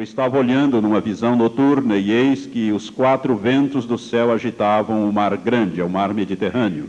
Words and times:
Eu 0.00 0.04
estava 0.04 0.38
olhando 0.38 0.80
numa 0.80 0.98
visão 0.98 1.36
noturna 1.36 1.98
e 1.98 2.10
eis 2.10 2.46
que 2.46 2.72
os 2.72 2.88
quatro 2.88 3.36
ventos 3.36 3.84
do 3.84 3.98
céu 3.98 4.32
agitavam 4.32 5.06
o 5.06 5.12
mar 5.12 5.36
grande, 5.36 5.78
é 5.78 5.84
o 5.84 5.90
mar 5.90 6.14
Mediterrâneo. 6.14 6.88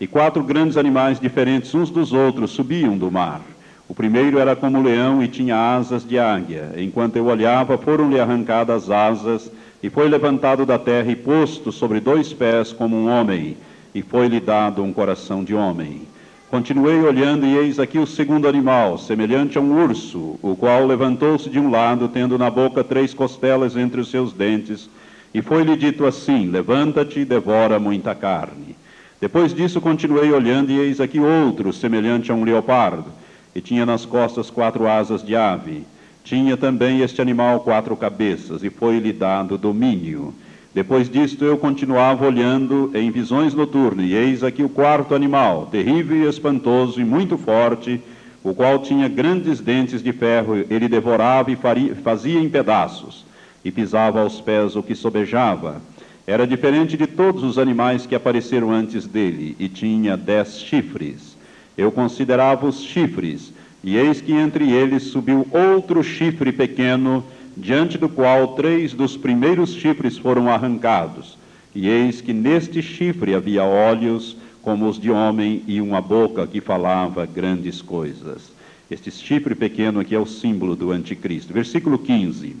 E 0.00 0.06
quatro 0.06 0.42
grandes 0.42 0.78
animais 0.78 1.20
diferentes 1.20 1.74
uns 1.74 1.90
dos 1.90 2.14
outros 2.14 2.52
subiam 2.52 2.96
do 2.96 3.10
mar. 3.10 3.42
O 3.86 3.94
primeiro 3.94 4.38
era 4.38 4.56
como 4.56 4.80
leão 4.80 5.22
e 5.22 5.28
tinha 5.28 5.54
asas 5.54 6.02
de 6.02 6.18
águia. 6.18 6.72
Enquanto 6.78 7.16
eu 7.16 7.26
olhava, 7.26 7.76
foram-lhe 7.76 8.18
arrancadas 8.18 8.84
as 8.84 8.90
asas, 8.90 9.52
e 9.82 9.90
foi 9.90 10.08
levantado 10.08 10.64
da 10.64 10.78
terra 10.78 11.12
e 11.12 11.16
posto 11.16 11.70
sobre 11.70 12.00
dois 12.00 12.32
pés 12.32 12.72
como 12.72 12.96
um 12.96 13.10
homem, 13.10 13.54
e 13.94 14.00
foi-lhe 14.00 14.40
dado 14.40 14.82
um 14.82 14.94
coração 14.94 15.44
de 15.44 15.54
homem. 15.54 16.09
Continuei 16.50 17.00
olhando, 17.00 17.46
e 17.46 17.56
eis 17.56 17.78
aqui 17.78 17.96
o 17.96 18.04
segundo 18.04 18.48
animal, 18.48 18.98
semelhante 18.98 19.56
a 19.56 19.60
um 19.60 19.84
urso, 19.84 20.36
o 20.42 20.56
qual 20.56 20.84
levantou-se 20.84 21.48
de 21.48 21.60
um 21.60 21.70
lado, 21.70 22.08
tendo 22.08 22.36
na 22.36 22.50
boca 22.50 22.82
três 22.82 23.14
costelas 23.14 23.76
entre 23.76 24.00
os 24.00 24.10
seus 24.10 24.32
dentes, 24.32 24.90
e 25.32 25.40
foi-lhe 25.40 25.76
dito 25.76 26.04
assim: 26.04 26.50
Levanta-te 26.50 27.20
e 27.20 27.24
devora 27.24 27.78
muita 27.78 28.16
carne. 28.16 28.74
Depois 29.20 29.54
disso, 29.54 29.80
continuei 29.80 30.32
olhando, 30.32 30.72
e 30.72 30.78
eis 30.80 31.00
aqui 31.00 31.20
outro, 31.20 31.72
semelhante 31.72 32.32
a 32.32 32.34
um 32.34 32.42
leopardo, 32.42 33.12
e 33.54 33.60
tinha 33.60 33.86
nas 33.86 34.04
costas 34.04 34.50
quatro 34.50 34.88
asas 34.88 35.22
de 35.22 35.36
ave. 35.36 35.84
Tinha 36.24 36.56
também 36.56 37.00
este 37.00 37.22
animal 37.22 37.60
quatro 37.60 37.96
cabeças, 37.96 38.64
e 38.64 38.70
foi-lhe 38.70 39.12
dado 39.12 39.56
domínio. 39.56 40.34
Depois 40.72 41.10
disto 41.10 41.44
eu 41.44 41.58
continuava 41.58 42.24
olhando 42.24 42.92
em 42.94 43.10
visões 43.10 43.54
noturnas, 43.54 44.06
e 44.06 44.14
eis 44.14 44.44
aqui 44.44 44.62
o 44.62 44.68
quarto 44.68 45.14
animal, 45.16 45.68
terrível 45.70 46.16
e 46.16 46.28
espantoso 46.28 47.00
e 47.00 47.04
muito 47.04 47.36
forte, 47.36 48.00
o 48.42 48.54
qual 48.54 48.78
tinha 48.78 49.08
grandes 49.08 49.60
dentes 49.60 50.00
de 50.02 50.12
ferro, 50.12 50.64
ele 50.70 50.88
devorava 50.88 51.50
e 51.50 51.56
faria, 51.56 51.94
fazia 51.96 52.38
em 52.38 52.48
pedaços, 52.48 53.26
e 53.64 53.70
pisava 53.70 54.20
aos 54.20 54.40
pés 54.40 54.76
o 54.76 54.82
que 54.82 54.94
sobejava. 54.94 55.82
Era 56.24 56.46
diferente 56.46 56.96
de 56.96 57.06
todos 57.08 57.42
os 57.42 57.58
animais 57.58 58.06
que 58.06 58.14
apareceram 58.14 58.70
antes 58.70 59.06
dele, 59.06 59.56
e 59.58 59.68
tinha 59.68 60.16
dez 60.16 60.60
chifres. 60.60 61.36
Eu 61.76 61.90
considerava 61.90 62.66
os 62.66 62.80
chifres, 62.84 63.52
e 63.82 63.96
eis 63.96 64.20
que 64.20 64.32
entre 64.32 64.70
eles 64.70 65.04
subiu 65.04 65.46
outro 65.50 66.02
chifre 66.04 66.52
pequeno, 66.52 67.24
diante 67.56 67.98
do 67.98 68.08
qual 68.08 68.54
três 68.54 68.92
dos 68.92 69.16
primeiros 69.16 69.74
chifres 69.74 70.16
foram 70.16 70.48
arrancados. 70.48 71.38
E 71.74 71.88
eis 71.88 72.20
que 72.20 72.32
neste 72.32 72.82
chifre 72.82 73.34
havia 73.34 73.64
olhos 73.64 74.36
como 74.62 74.88
os 74.88 74.98
de 74.98 75.10
homem 75.10 75.62
e 75.66 75.80
uma 75.80 76.00
boca 76.00 76.46
que 76.46 76.60
falava 76.60 77.26
grandes 77.26 77.80
coisas. 77.80 78.50
Este 78.90 79.10
chifre 79.10 79.54
pequeno 79.54 80.00
aqui 80.00 80.14
é 80.14 80.18
o 80.18 80.26
símbolo 80.26 80.74
do 80.74 80.90
anticristo. 80.90 81.52
Versículo 81.52 81.98
15. 81.98 82.56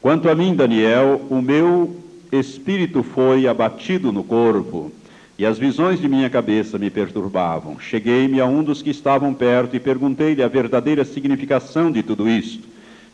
Quanto 0.00 0.28
a 0.28 0.34
mim, 0.34 0.54
Daniel, 0.54 1.20
o 1.28 1.42
meu 1.42 1.96
espírito 2.32 3.02
foi 3.02 3.46
abatido 3.46 4.12
no 4.12 4.24
corpo, 4.24 4.90
e 5.38 5.44
as 5.44 5.58
visões 5.58 6.00
de 6.00 6.08
minha 6.08 6.30
cabeça 6.30 6.78
me 6.78 6.88
perturbavam. 6.88 7.78
Cheguei-me 7.78 8.40
a 8.40 8.46
um 8.46 8.64
dos 8.64 8.80
que 8.80 8.90
estavam 8.90 9.34
perto 9.34 9.76
e 9.76 9.80
perguntei-lhe 9.80 10.42
a 10.42 10.48
verdadeira 10.48 11.04
significação 11.04 11.92
de 11.92 12.02
tudo 12.02 12.28
isto. 12.28 12.66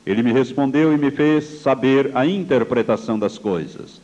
Ele 0.05 0.23
me 0.23 0.33
respondeu 0.33 0.93
e 0.93 0.99
me 0.99 1.11
fez 1.11 1.61
saber 1.61 2.11
a 2.15 2.27
interpretação 2.27 3.19
das 3.19 3.39
coisas. 3.39 4.01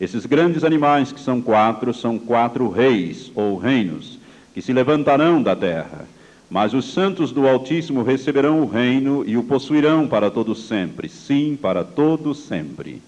Esses 0.00 0.24
grandes 0.24 0.64
animais, 0.64 1.12
que 1.12 1.20
são 1.20 1.42
quatro, 1.42 1.92
são 1.92 2.18
quatro 2.18 2.68
reis 2.70 3.30
ou 3.34 3.58
reinos, 3.58 4.18
que 4.54 4.62
se 4.62 4.72
levantarão 4.72 5.42
da 5.42 5.54
terra. 5.54 6.06
Mas 6.50 6.74
os 6.74 6.92
santos 6.92 7.32
do 7.32 7.46
Altíssimo 7.46 8.02
receberão 8.02 8.60
o 8.60 8.66
reino 8.66 9.24
e 9.26 9.36
o 9.36 9.42
possuirão 9.42 10.06
para 10.06 10.30
todo 10.30 10.54
sempre, 10.54 11.08
sim, 11.08 11.56
para 11.60 11.84
todo 11.84 12.34
sempre. 12.34 13.02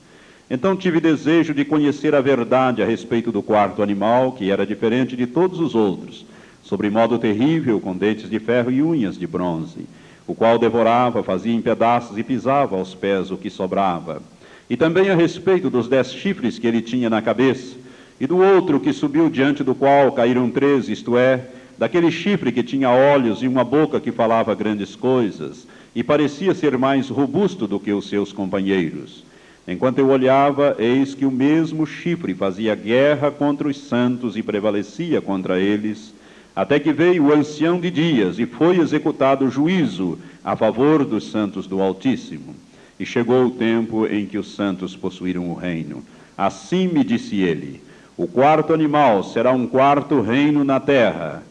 Então 0.48 0.76
tive 0.76 1.00
desejo 1.00 1.54
de 1.54 1.64
conhecer 1.64 2.14
a 2.14 2.20
verdade 2.20 2.82
a 2.82 2.86
respeito 2.86 3.32
do 3.32 3.42
quarto 3.42 3.82
animal, 3.82 4.32
que 4.32 4.50
era 4.50 4.66
diferente 4.66 5.16
de 5.16 5.26
todos 5.26 5.60
os 5.60 5.74
outros, 5.74 6.24
sobre 6.62 6.90
modo 6.90 7.18
terrível, 7.18 7.80
com 7.80 7.96
dentes 7.96 8.28
de 8.28 8.38
ferro 8.38 8.70
e 8.70 8.82
unhas 8.82 9.18
de 9.18 9.26
bronze 9.26 9.86
o 10.26 10.34
qual 10.34 10.58
devorava, 10.58 11.22
fazia 11.22 11.52
em 11.52 11.60
pedaços 11.60 12.16
e 12.16 12.22
pisava 12.22 12.76
aos 12.76 12.94
pés 12.94 13.30
o 13.30 13.36
que 13.36 13.50
sobrava. 13.50 14.22
E 14.68 14.76
também 14.76 15.10
a 15.10 15.14
respeito 15.14 15.68
dos 15.68 15.88
dez 15.88 16.12
chifres 16.12 16.58
que 16.58 16.66
ele 16.66 16.80
tinha 16.80 17.10
na 17.10 17.20
cabeça, 17.20 17.76
e 18.18 18.26
do 18.26 18.38
outro 18.38 18.80
que 18.80 18.92
subiu 18.92 19.28
diante 19.28 19.62
do 19.62 19.74
qual 19.74 20.12
caíram 20.12 20.50
três, 20.50 20.88
isto 20.88 21.18
é, 21.18 21.46
daquele 21.76 22.10
chifre 22.10 22.52
que 22.52 22.62
tinha 22.62 22.88
olhos 22.88 23.42
e 23.42 23.48
uma 23.48 23.64
boca 23.64 24.00
que 24.00 24.12
falava 24.12 24.54
grandes 24.54 24.96
coisas, 24.96 25.66
e 25.94 26.02
parecia 26.02 26.54
ser 26.54 26.78
mais 26.78 27.08
robusto 27.08 27.66
do 27.66 27.78
que 27.78 27.92
os 27.92 28.08
seus 28.08 28.32
companheiros. 28.32 29.24
Enquanto 29.66 29.98
eu 29.98 30.08
olhava, 30.08 30.76
eis 30.78 31.14
que 31.14 31.26
o 31.26 31.30
mesmo 31.30 31.86
chifre 31.86 32.34
fazia 32.34 32.74
guerra 32.74 33.30
contra 33.30 33.66
os 33.66 33.78
santos 33.78 34.36
e 34.36 34.42
prevalecia 34.42 35.20
contra 35.20 35.58
eles, 35.58 36.13
até 36.54 36.78
que 36.78 36.92
veio 36.92 37.26
o 37.26 37.32
ancião 37.32 37.80
de 37.80 37.90
dias 37.90 38.38
e 38.38 38.46
foi 38.46 38.78
executado 38.78 39.44
o 39.44 39.50
juízo 39.50 40.18
a 40.44 40.54
favor 40.54 41.04
dos 41.04 41.30
santos 41.30 41.66
do 41.66 41.80
Altíssimo. 41.80 42.54
E 42.98 43.04
chegou 43.04 43.46
o 43.46 43.50
tempo 43.50 44.06
em 44.06 44.24
que 44.24 44.38
os 44.38 44.54
santos 44.54 44.94
possuíram 44.94 45.50
o 45.50 45.54
reino. 45.54 46.02
Assim 46.38 46.86
me 46.86 47.02
disse 47.02 47.40
ele: 47.40 47.82
O 48.16 48.28
quarto 48.28 48.72
animal 48.72 49.24
será 49.24 49.50
um 49.50 49.66
quarto 49.66 50.20
reino 50.20 50.62
na 50.62 50.78
terra, 50.78 51.42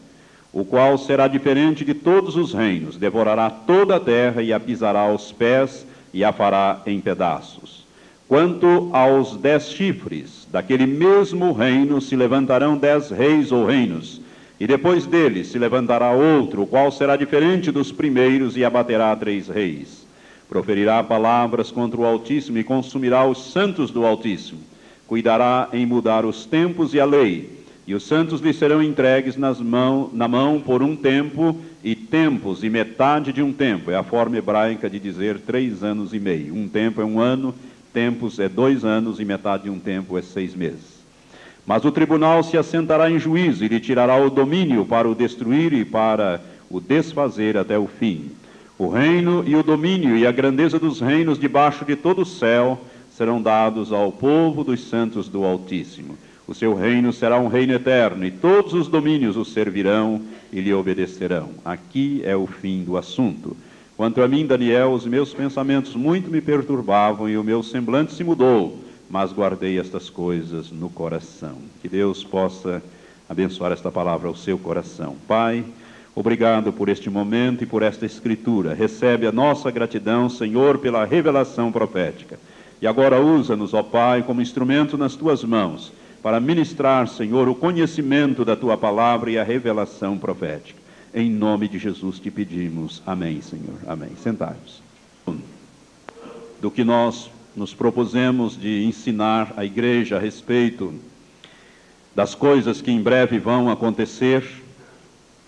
o 0.50 0.64
qual 0.64 0.96
será 0.96 1.28
diferente 1.28 1.84
de 1.84 1.92
todos 1.92 2.34
os 2.36 2.54
reinos, 2.54 2.96
devorará 2.96 3.50
toda 3.50 3.96
a 3.96 4.00
terra 4.00 4.42
e 4.42 4.54
a 4.54 4.60
pisará 4.60 5.00
aos 5.00 5.32
pés 5.32 5.86
e 6.14 6.24
a 6.24 6.32
fará 6.32 6.80
em 6.86 6.98
pedaços. 6.98 7.84
Quanto 8.26 8.88
aos 8.92 9.36
dez 9.36 9.68
chifres, 9.68 10.48
daquele 10.50 10.86
mesmo 10.86 11.52
reino 11.52 12.00
se 12.00 12.16
levantarão 12.16 12.78
dez 12.78 13.10
reis 13.10 13.52
ou 13.52 13.66
reinos 13.66 14.23
e 14.58 14.66
depois 14.66 15.06
dele 15.06 15.44
se 15.44 15.58
levantará 15.58 16.12
outro, 16.12 16.62
o 16.62 16.66
qual 16.66 16.90
será 16.92 17.16
diferente 17.16 17.70
dos 17.70 17.90
primeiros 17.90 18.56
e 18.56 18.64
abaterá 18.64 19.14
três 19.16 19.48
reis. 19.48 20.06
Proferirá 20.48 21.02
palavras 21.02 21.70
contra 21.70 22.00
o 22.00 22.04
Altíssimo 22.04 22.58
e 22.58 22.64
consumirá 22.64 23.26
os 23.26 23.50
santos 23.50 23.90
do 23.90 24.06
Altíssimo. 24.06 24.60
Cuidará 25.06 25.68
em 25.72 25.84
mudar 25.84 26.24
os 26.24 26.46
tempos 26.46 26.94
e 26.94 27.00
a 27.00 27.04
lei. 27.04 27.64
E 27.86 27.94
os 27.94 28.04
santos 28.04 28.40
lhe 28.40 28.52
serão 28.52 28.82
entregues 28.82 29.36
nas 29.36 29.60
mão, 29.60 30.08
na 30.12 30.26
mão 30.26 30.60
por 30.60 30.82
um 30.82 30.96
tempo 30.96 31.58
e 31.82 31.94
tempos 31.94 32.62
e 32.62 32.70
metade 32.70 33.32
de 33.32 33.42
um 33.42 33.52
tempo. 33.52 33.90
É 33.90 33.96
a 33.96 34.02
forma 34.02 34.38
hebraica 34.38 34.88
de 34.88 34.98
dizer 34.98 35.40
três 35.40 35.82
anos 35.82 36.14
e 36.14 36.20
meio. 36.20 36.54
Um 36.54 36.68
tempo 36.68 37.02
é 37.02 37.04
um 37.04 37.18
ano, 37.20 37.54
tempos 37.92 38.38
é 38.38 38.48
dois 38.48 38.84
anos 38.84 39.20
e 39.20 39.24
metade 39.24 39.64
de 39.64 39.70
um 39.70 39.78
tempo 39.78 40.16
é 40.16 40.22
seis 40.22 40.54
meses. 40.54 40.93
Mas 41.66 41.84
o 41.84 41.90
tribunal 41.90 42.42
se 42.42 42.58
assentará 42.58 43.10
em 43.10 43.18
juízo 43.18 43.64
e 43.64 43.68
lhe 43.68 43.80
tirará 43.80 44.16
o 44.16 44.28
domínio 44.28 44.84
para 44.84 45.08
o 45.08 45.14
destruir 45.14 45.72
e 45.72 45.84
para 45.84 46.40
o 46.70 46.78
desfazer 46.78 47.56
até 47.56 47.78
o 47.78 47.86
fim. 47.86 48.30
O 48.78 48.88
reino 48.88 49.42
e 49.46 49.56
o 49.56 49.62
domínio 49.62 50.16
e 50.16 50.26
a 50.26 50.32
grandeza 50.32 50.78
dos 50.78 51.00
reinos 51.00 51.38
debaixo 51.38 51.84
de 51.84 51.96
todo 51.96 52.22
o 52.22 52.26
céu 52.26 52.78
serão 53.16 53.40
dados 53.40 53.92
ao 53.92 54.12
povo 54.12 54.62
dos 54.62 54.88
santos 54.88 55.28
do 55.28 55.44
Altíssimo. 55.44 56.18
O 56.46 56.54
seu 56.54 56.74
reino 56.74 57.10
será 57.12 57.38
um 57.38 57.48
reino 57.48 57.72
eterno, 57.72 58.26
e 58.26 58.30
todos 58.30 58.74
os 58.74 58.88
domínios 58.88 59.36
o 59.36 59.44
servirão 59.46 60.20
e 60.52 60.60
lhe 60.60 60.74
obedecerão. 60.74 61.50
Aqui 61.64 62.20
é 62.24 62.36
o 62.36 62.46
fim 62.46 62.84
do 62.84 62.98
assunto. 62.98 63.56
Quanto 63.96 64.20
a 64.20 64.28
mim, 64.28 64.44
Daniel, 64.44 64.92
os 64.92 65.06
meus 65.06 65.32
pensamentos 65.32 65.94
muito 65.94 66.30
me 66.30 66.42
perturbavam 66.42 67.30
e 67.30 67.38
o 67.38 67.44
meu 67.44 67.62
semblante 67.62 68.12
se 68.12 68.22
mudou 68.22 68.83
mas 69.08 69.32
guardei 69.32 69.78
estas 69.78 70.10
coisas 70.10 70.70
no 70.70 70.88
coração. 70.88 71.58
Que 71.80 71.88
Deus 71.88 72.24
possa 72.24 72.82
abençoar 73.28 73.72
esta 73.72 73.90
palavra 73.90 74.28
ao 74.28 74.36
seu 74.36 74.58
coração. 74.58 75.16
Pai, 75.26 75.64
obrigado 76.14 76.72
por 76.72 76.88
este 76.88 77.08
momento 77.08 77.64
e 77.64 77.66
por 77.66 77.82
esta 77.82 78.06
escritura. 78.06 78.74
Recebe 78.74 79.26
a 79.26 79.32
nossa 79.32 79.70
gratidão, 79.70 80.28
Senhor, 80.28 80.78
pela 80.78 81.04
revelação 81.04 81.70
profética. 81.70 82.38
E 82.80 82.86
agora 82.86 83.20
usa-nos, 83.20 83.72
ó 83.72 83.82
Pai, 83.82 84.22
como 84.22 84.42
instrumento 84.42 84.98
nas 84.98 85.14
tuas 85.14 85.42
mãos, 85.42 85.92
para 86.22 86.40
ministrar, 86.40 87.06
Senhor, 87.08 87.48
o 87.48 87.54
conhecimento 87.54 88.44
da 88.44 88.56
tua 88.56 88.76
palavra 88.76 89.30
e 89.30 89.38
a 89.38 89.44
revelação 89.44 90.18
profética. 90.18 90.82
Em 91.14 91.30
nome 91.30 91.68
de 91.68 91.78
Jesus 91.78 92.18
te 92.18 92.30
pedimos. 92.30 93.02
Amém, 93.06 93.40
Senhor. 93.40 93.76
Amém. 93.86 94.10
Sentai-vos. 94.20 94.82
Do 96.60 96.70
que 96.70 96.82
nós 96.82 97.30
nos 97.56 97.72
propusemos 97.72 98.58
de 98.58 98.84
ensinar 98.84 99.54
a 99.56 99.64
igreja 99.64 100.16
a 100.16 100.20
respeito 100.20 100.94
das 102.14 102.34
coisas 102.34 102.80
que 102.80 102.90
em 102.90 103.00
breve 103.00 103.38
vão 103.38 103.70
acontecer, 103.70 104.44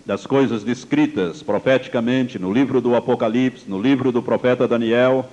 das 0.05 0.25
coisas 0.25 0.63
descritas 0.63 1.43
profeticamente 1.43 2.39
no 2.39 2.51
livro 2.51 2.79
do 2.79 2.95
Apocalipse, 2.95 3.69
no 3.69 3.81
livro 3.81 4.11
do 4.11 4.21
profeta 4.21 4.67
Daniel 4.67 5.29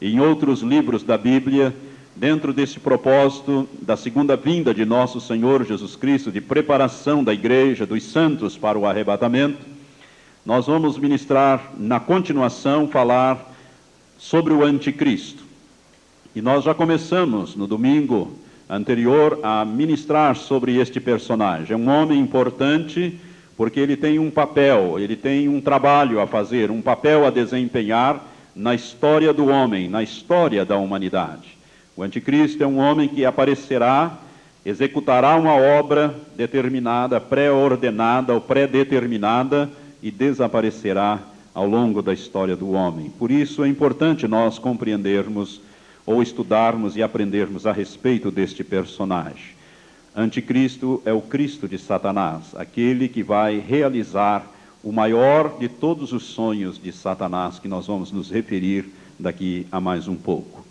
e 0.00 0.12
em 0.12 0.20
outros 0.20 0.62
livros 0.62 1.04
da 1.04 1.16
Bíblia, 1.16 1.74
dentro 2.14 2.52
desse 2.52 2.80
propósito 2.80 3.68
da 3.80 3.96
segunda 3.96 4.36
vinda 4.36 4.74
de 4.74 4.84
nosso 4.84 5.20
Senhor 5.20 5.64
Jesus 5.64 5.94
Cristo, 5.94 6.32
de 6.32 6.40
preparação 6.40 7.22
da 7.22 7.32
igreja, 7.32 7.86
dos 7.86 8.02
santos 8.02 8.56
para 8.58 8.78
o 8.78 8.86
arrebatamento, 8.86 9.58
nós 10.44 10.66
vamos 10.66 10.98
ministrar 10.98 11.72
na 11.76 12.00
continuação, 12.00 12.88
falar 12.88 13.54
sobre 14.18 14.52
o 14.52 14.64
anticristo. 14.64 15.45
E 16.36 16.42
nós 16.42 16.64
já 16.64 16.74
começamos 16.74 17.56
no 17.56 17.66
domingo 17.66 18.30
anterior 18.68 19.40
a 19.42 19.64
ministrar 19.64 20.36
sobre 20.36 20.76
este 20.76 21.00
personagem. 21.00 21.72
É 21.72 21.76
um 21.78 21.88
homem 21.88 22.20
importante 22.20 23.18
porque 23.56 23.80
ele 23.80 23.96
tem 23.96 24.18
um 24.18 24.30
papel, 24.30 24.98
ele 24.98 25.16
tem 25.16 25.48
um 25.48 25.62
trabalho 25.62 26.20
a 26.20 26.26
fazer, 26.26 26.70
um 26.70 26.82
papel 26.82 27.24
a 27.24 27.30
desempenhar 27.30 28.22
na 28.54 28.74
história 28.74 29.32
do 29.32 29.46
homem, 29.46 29.88
na 29.88 30.02
história 30.02 30.62
da 30.62 30.76
humanidade. 30.76 31.56
O 31.96 32.02
anticristo 32.02 32.62
é 32.62 32.66
um 32.66 32.80
homem 32.80 33.08
que 33.08 33.24
aparecerá, 33.24 34.18
executará 34.62 35.36
uma 35.36 35.54
obra 35.54 36.14
determinada, 36.36 37.18
pré-ordenada 37.18 38.34
ou 38.34 38.42
pré-determinada 38.42 39.70
e 40.02 40.10
desaparecerá 40.10 41.18
ao 41.54 41.66
longo 41.66 42.02
da 42.02 42.12
história 42.12 42.54
do 42.54 42.72
homem. 42.72 43.08
Por 43.18 43.30
isso 43.30 43.64
é 43.64 43.68
importante 43.68 44.28
nós 44.28 44.58
compreendermos 44.58 45.64
ou 46.06 46.22
estudarmos 46.22 46.96
e 46.96 47.02
aprendermos 47.02 47.66
a 47.66 47.72
respeito 47.72 48.30
deste 48.30 48.62
personagem. 48.62 49.56
Anticristo 50.14 51.02
é 51.04 51.12
o 51.12 51.20
Cristo 51.20 51.68
de 51.68 51.76
Satanás, 51.76 52.54
aquele 52.54 53.08
que 53.08 53.22
vai 53.22 53.58
realizar 53.58 54.46
o 54.82 54.92
maior 54.92 55.58
de 55.58 55.68
todos 55.68 56.12
os 56.12 56.22
sonhos 56.22 56.80
de 56.80 56.92
Satanás, 56.92 57.58
que 57.58 57.68
nós 57.68 57.88
vamos 57.88 58.12
nos 58.12 58.30
referir 58.30 58.86
daqui 59.18 59.66
a 59.70 59.80
mais 59.80 60.06
um 60.06 60.14
pouco. 60.14 60.64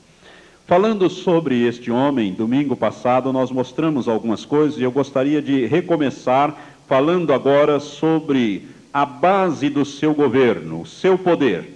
Falando 0.66 1.08
sobre 1.12 1.62
este 1.68 1.92
homem, 1.92 2.34
domingo 2.34 2.76
passado 2.76 3.32
nós 3.32 3.52
mostramos 3.52 4.08
algumas 4.08 4.46
coisas 4.46 4.80
e 4.80 4.84
eu 4.84 4.92
gostaria 4.92 5.42
de 5.42 5.68
recomeçar 5.68 6.56
falando 6.88 7.34
agora 7.34 7.80
sobre 7.80 8.68
a 8.92 9.06
base 9.06 9.70
do 9.70 9.86
seu 9.86 10.14
governo, 10.14 10.82
o 10.82 10.88
seu 10.88 11.18
poder. 11.20 11.70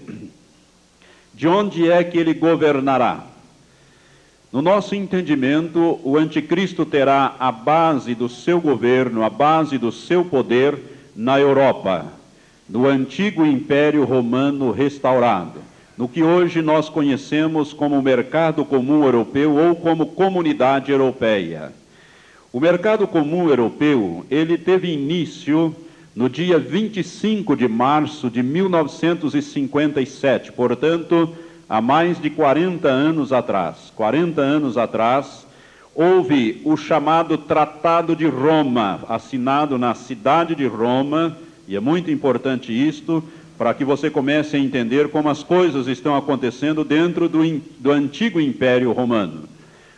De 1.36 1.48
onde 1.48 1.90
é 1.92 2.04
que 2.04 2.18
ele 2.18 2.34
governará? 2.34 3.29
No 4.52 4.64
nosso 4.64 4.96
entendimento, 4.96 6.00
o 6.04 6.18
anticristo 6.18 6.84
terá 6.84 7.36
a 7.40 7.52
base 7.52 8.16
do 8.16 8.28
seu 8.28 8.60
governo, 8.60 9.24
a 9.24 9.30
base 9.30 9.78
do 9.78 9.92
seu 9.92 10.26
poder 10.26 10.76
na 11.16 11.40
Europa, 11.40 12.08
no 12.68 12.88
antigo 12.88 13.46
Império 13.46 14.04
Romano 14.06 14.72
restaurado, 14.72 15.60
no 15.96 16.08
que 16.08 16.24
hoje 16.24 16.64
nós 16.64 16.90
conhecemos 16.90 17.74
como 17.74 18.02
Mercado 18.02 18.66
Comum 18.66 19.04
Europeu 19.04 19.56
ou 19.56 19.76
como 19.76 20.08
Comunidade 20.08 20.92
Europeia. 20.92 21.72
O 22.52 22.60
Mercado 22.60 23.06
Comum 23.06 23.50
Europeu, 23.50 24.26
ele 24.32 24.58
teve 24.58 24.92
início 24.92 25.76
no 26.16 26.28
dia 26.28 26.58
25 26.58 27.56
de 27.56 27.68
março 27.68 28.32
de 28.32 28.42
1957, 28.42 30.54
portanto, 30.54 31.36
há 31.70 31.80
mais 31.80 32.20
de 32.20 32.32
40 32.32 32.88
anos 32.88 33.32
atrás. 33.32 33.94
40 33.96 34.42
anos 34.42 34.78
atrás, 34.78 35.46
houve 35.94 36.62
o 36.66 36.76
chamado 36.76 37.38
Tratado 37.38 38.16
de 38.16 38.26
Roma, 38.26 39.02
assinado 39.08 39.78
na 39.78 39.94
cidade 39.94 40.56
de 40.56 40.66
Roma, 40.66 41.38
e 41.68 41.76
é 41.76 41.80
muito 41.80 42.10
importante 42.10 42.74
isto, 42.74 43.24
para 43.58 43.74
que 43.74 43.86
você 43.86 44.10
comece 44.10 44.56
a 44.56 44.60
entender 44.60 45.10
como 45.10 45.30
as 45.30 45.44
coisas 45.44 45.86
estão 45.86 46.16
acontecendo 46.16 46.84
dentro 46.84 47.30
do, 47.30 47.40
do 47.78 47.92
antigo 47.92 48.40
Império 48.40 48.92
Romano. 48.92 49.44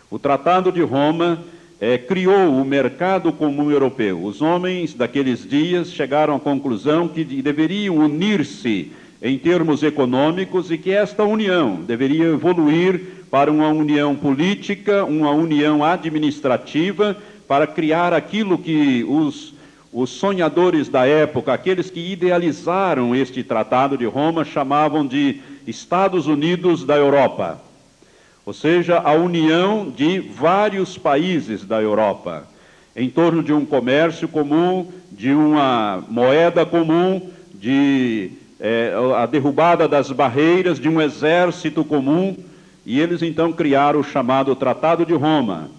O 0.10 0.20
Tratado 0.20 0.72
de 0.72 0.82
Roma 0.82 1.40
é, 1.80 1.98
criou 1.98 2.60
o 2.60 2.66
mercado 2.66 3.32
comum 3.32 3.72
europeu. 3.72 4.24
Os 4.24 4.42
homens 4.42 4.94
daqueles 4.94 5.48
dias 5.48 5.92
chegaram 5.92 6.36
à 6.36 6.40
conclusão 6.40 7.08
que 7.08 7.24
deveriam 7.24 7.98
unir-se 7.98 8.92
em 9.22 9.38
termos 9.38 9.84
econômicos 9.84 10.72
e 10.72 10.78
que 10.78 10.92
esta 10.92 11.24
união 11.24 11.76
deveria 11.76 12.26
evoluir 12.26 13.00
para 13.30 13.52
uma 13.52 13.68
união 13.68 14.16
política, 14.16 15.06
uma 15.06 15.32
união 15.32 15.84
administrativa, 15.84 17.16
para 17.48 17.68
criar 17.68 18.14
aquilo 18.14 18.58
que 18.58 19.06
os, 19.08 19.54
os 19.94 20.10
sonhadores 20.10 20.90
da 20.90 21.06
época, 21.06 21.54
aqueles 21.54 21.90
que 21.90 22.12
idealizaram 22.12 23.16
este 23.16 23.44
Tratado 23.44 23.98
de 23.98 24.06
Roma, 24.06 24.44
chamavam 24.44 25.06
de 25.06 25.40
Estados 25.68 26.26
Unidos 26.28 26.84
da 26.84 26.98
Europa. 26.98 27.62
Ou 28.44 28.54
seja, 28.54 28.98
a 28.98 29.14
união 29.14 29.94
de 29.96 30.20
vários 30.20 30.98
países 30.98 31.64
da 31.64 31.80
Europa, 31.80 32.48
em 32.96 33.10
torno 33.10 33.44
de 33.44 33.54
um 33.54 33.66
comércio 33.66 34.28
comum, 34.28 34.92
de 35.12 35.32
uma 35.32 36.04
moeda 36.10 36.66
comum, 36.66 37.30
de 37.54 38.32
é, 38.62 38.94
a 39.18 39.26
derrubada 39.26 39.88
das 39.88 40.12
barreiras, 40.12 40.80
de 40.80 40.88
um 40.88 41.02
exército 41.02 41.84
comum, 41.84 42.38
e 42.86 43.00
eles 43.00 43.22
então 43.22 43.52
criaram 43.52 44.00
o 44.00 44.04
chamado 44.04 44.56
Tratado 44.56 45.06
de 45.06 45.14
Roma. 45.14 45.70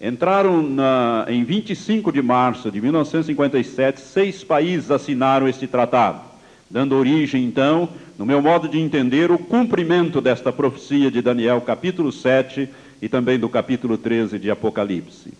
Entraram 0.00 0.62
na, 0.62 1.26
em 1.28 1.44
25 1.44 2.10
de 2.10 2.20
março 2.20 2.70
de 2.70 2.80
1957, 2.80 4.00
seis 4.00 4.42
países 4.42 4.90
assinaram 4.90 5.46
este 5.46 5.68
tratado, 5.68 6.20
dando 6.68 6.96
origem 6.96 7.44
então 7.44 7.88
no 8.18 8.26
meu 8.26 8.40
modo 8.42 8.68
de 8.68 8.78
entender, 8.78 9.30
o 9.30 9.38
cumprimento 9.38 10.20
desta 10.20 10.52
profecia 10.52 11.10
de 11.10 11.22
Daniel, 11.22 11.60
capítulo 11.60 12.12
7 12.12 12.68
e 13.00 13.08
também 13.08 13.38
do 13.38 13.48
capítulo 13.48 13.98
13 13.98 14.38
de 14.38 14.50
Apocalipse. 14.50 15.32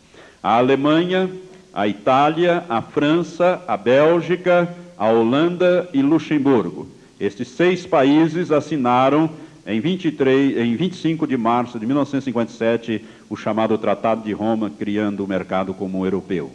A 0.42 0.56
Alemanha, 0.56 1.30
a 1.72 1.86
Itália, 1.86 2.64
a 2.68 2.82
França, 2.82 3.62
a 3.68 3.76
Bélgica, 3.76 4.68
a 5.02 5.10
Holanda 5.10 5.88
e 5.92 6.00
Luxemburgo. 6.00 6.86
Estes 7.18 7.48
seis 7.48 7.84
países 7.84 8.52
assinaram 8.52 9.28
em, 9.66 9.80
23, 9.80 10.56
em 10.58 10.76
25 10.76 11.26
de 11.26 11.36
março 11.36 11.76
de 11.76 11.84
1957 11.84 13.04
o 13.28 13.34
chamado 13.34 13.76
Tratado 13.76 14.22
de 14.22 14.30
Roma, 14.30 14.70
criando 14.70 15.24
o 15.24 15.26
mercado 15.26 15.74
comum 15.74 16.04
europeu. 16.04 16.52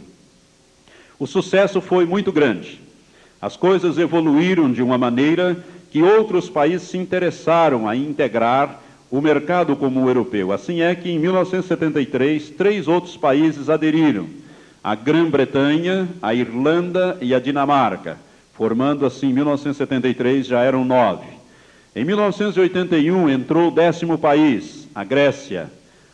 O 1.18 1.26
sucesso 1.26 1.82
foi 1.82 2.06
muito 2.06 2.32
grande. 2.32 2.80
As 3.38 3.54
coisas 3.54 3.98
evoluíram 3.98 4.72
de 4.72 4.82
uma 4.82 4.96
maneira 4.96 5.62
que 5.90 6.02
outros 6.02 6.48
países 6.48 6.88
se 6.88 6.96
interessaram 6.96 7.86
a 7.86 7.94
integrar 7.94 8.80
o 9.10 9.20
mercado 9.20 9.76
comum 9.76 10.08
europeu. 10.08 10.52
Assim 10.52 10.80
é 10.80 10.94
que 10.94 11.10
em 11.10 11.18
1973, 11.18 12.48
três 12.48 12.88
outros 12.88 13.14
países 13.14 13.68
aderiram: 13.68 14.26
a 14.82 14.94
Grã-Bretanha, 14.94 16.08
a 16.22 16.32
Irlanda 16.32 17.18
e 17.20 17.34
a 17.34 17.38
Dinamarca, 17.38 18.16
formando 18.58 19.06
assim, 19.06 19.28
em 19.28 19.32
1973 19.34 20.44
já 20.44 20.64
eram 20.64 20.84
nove. 20.84 21.28
Em 21.94 22.04
1981 22.04 23.30
entrou 23.30 23.68
o 23.68 23.70
décimo 23.70 24.18
país, 24.18 24.88
a 24.92 25.04
Grécia. 25.04 25.70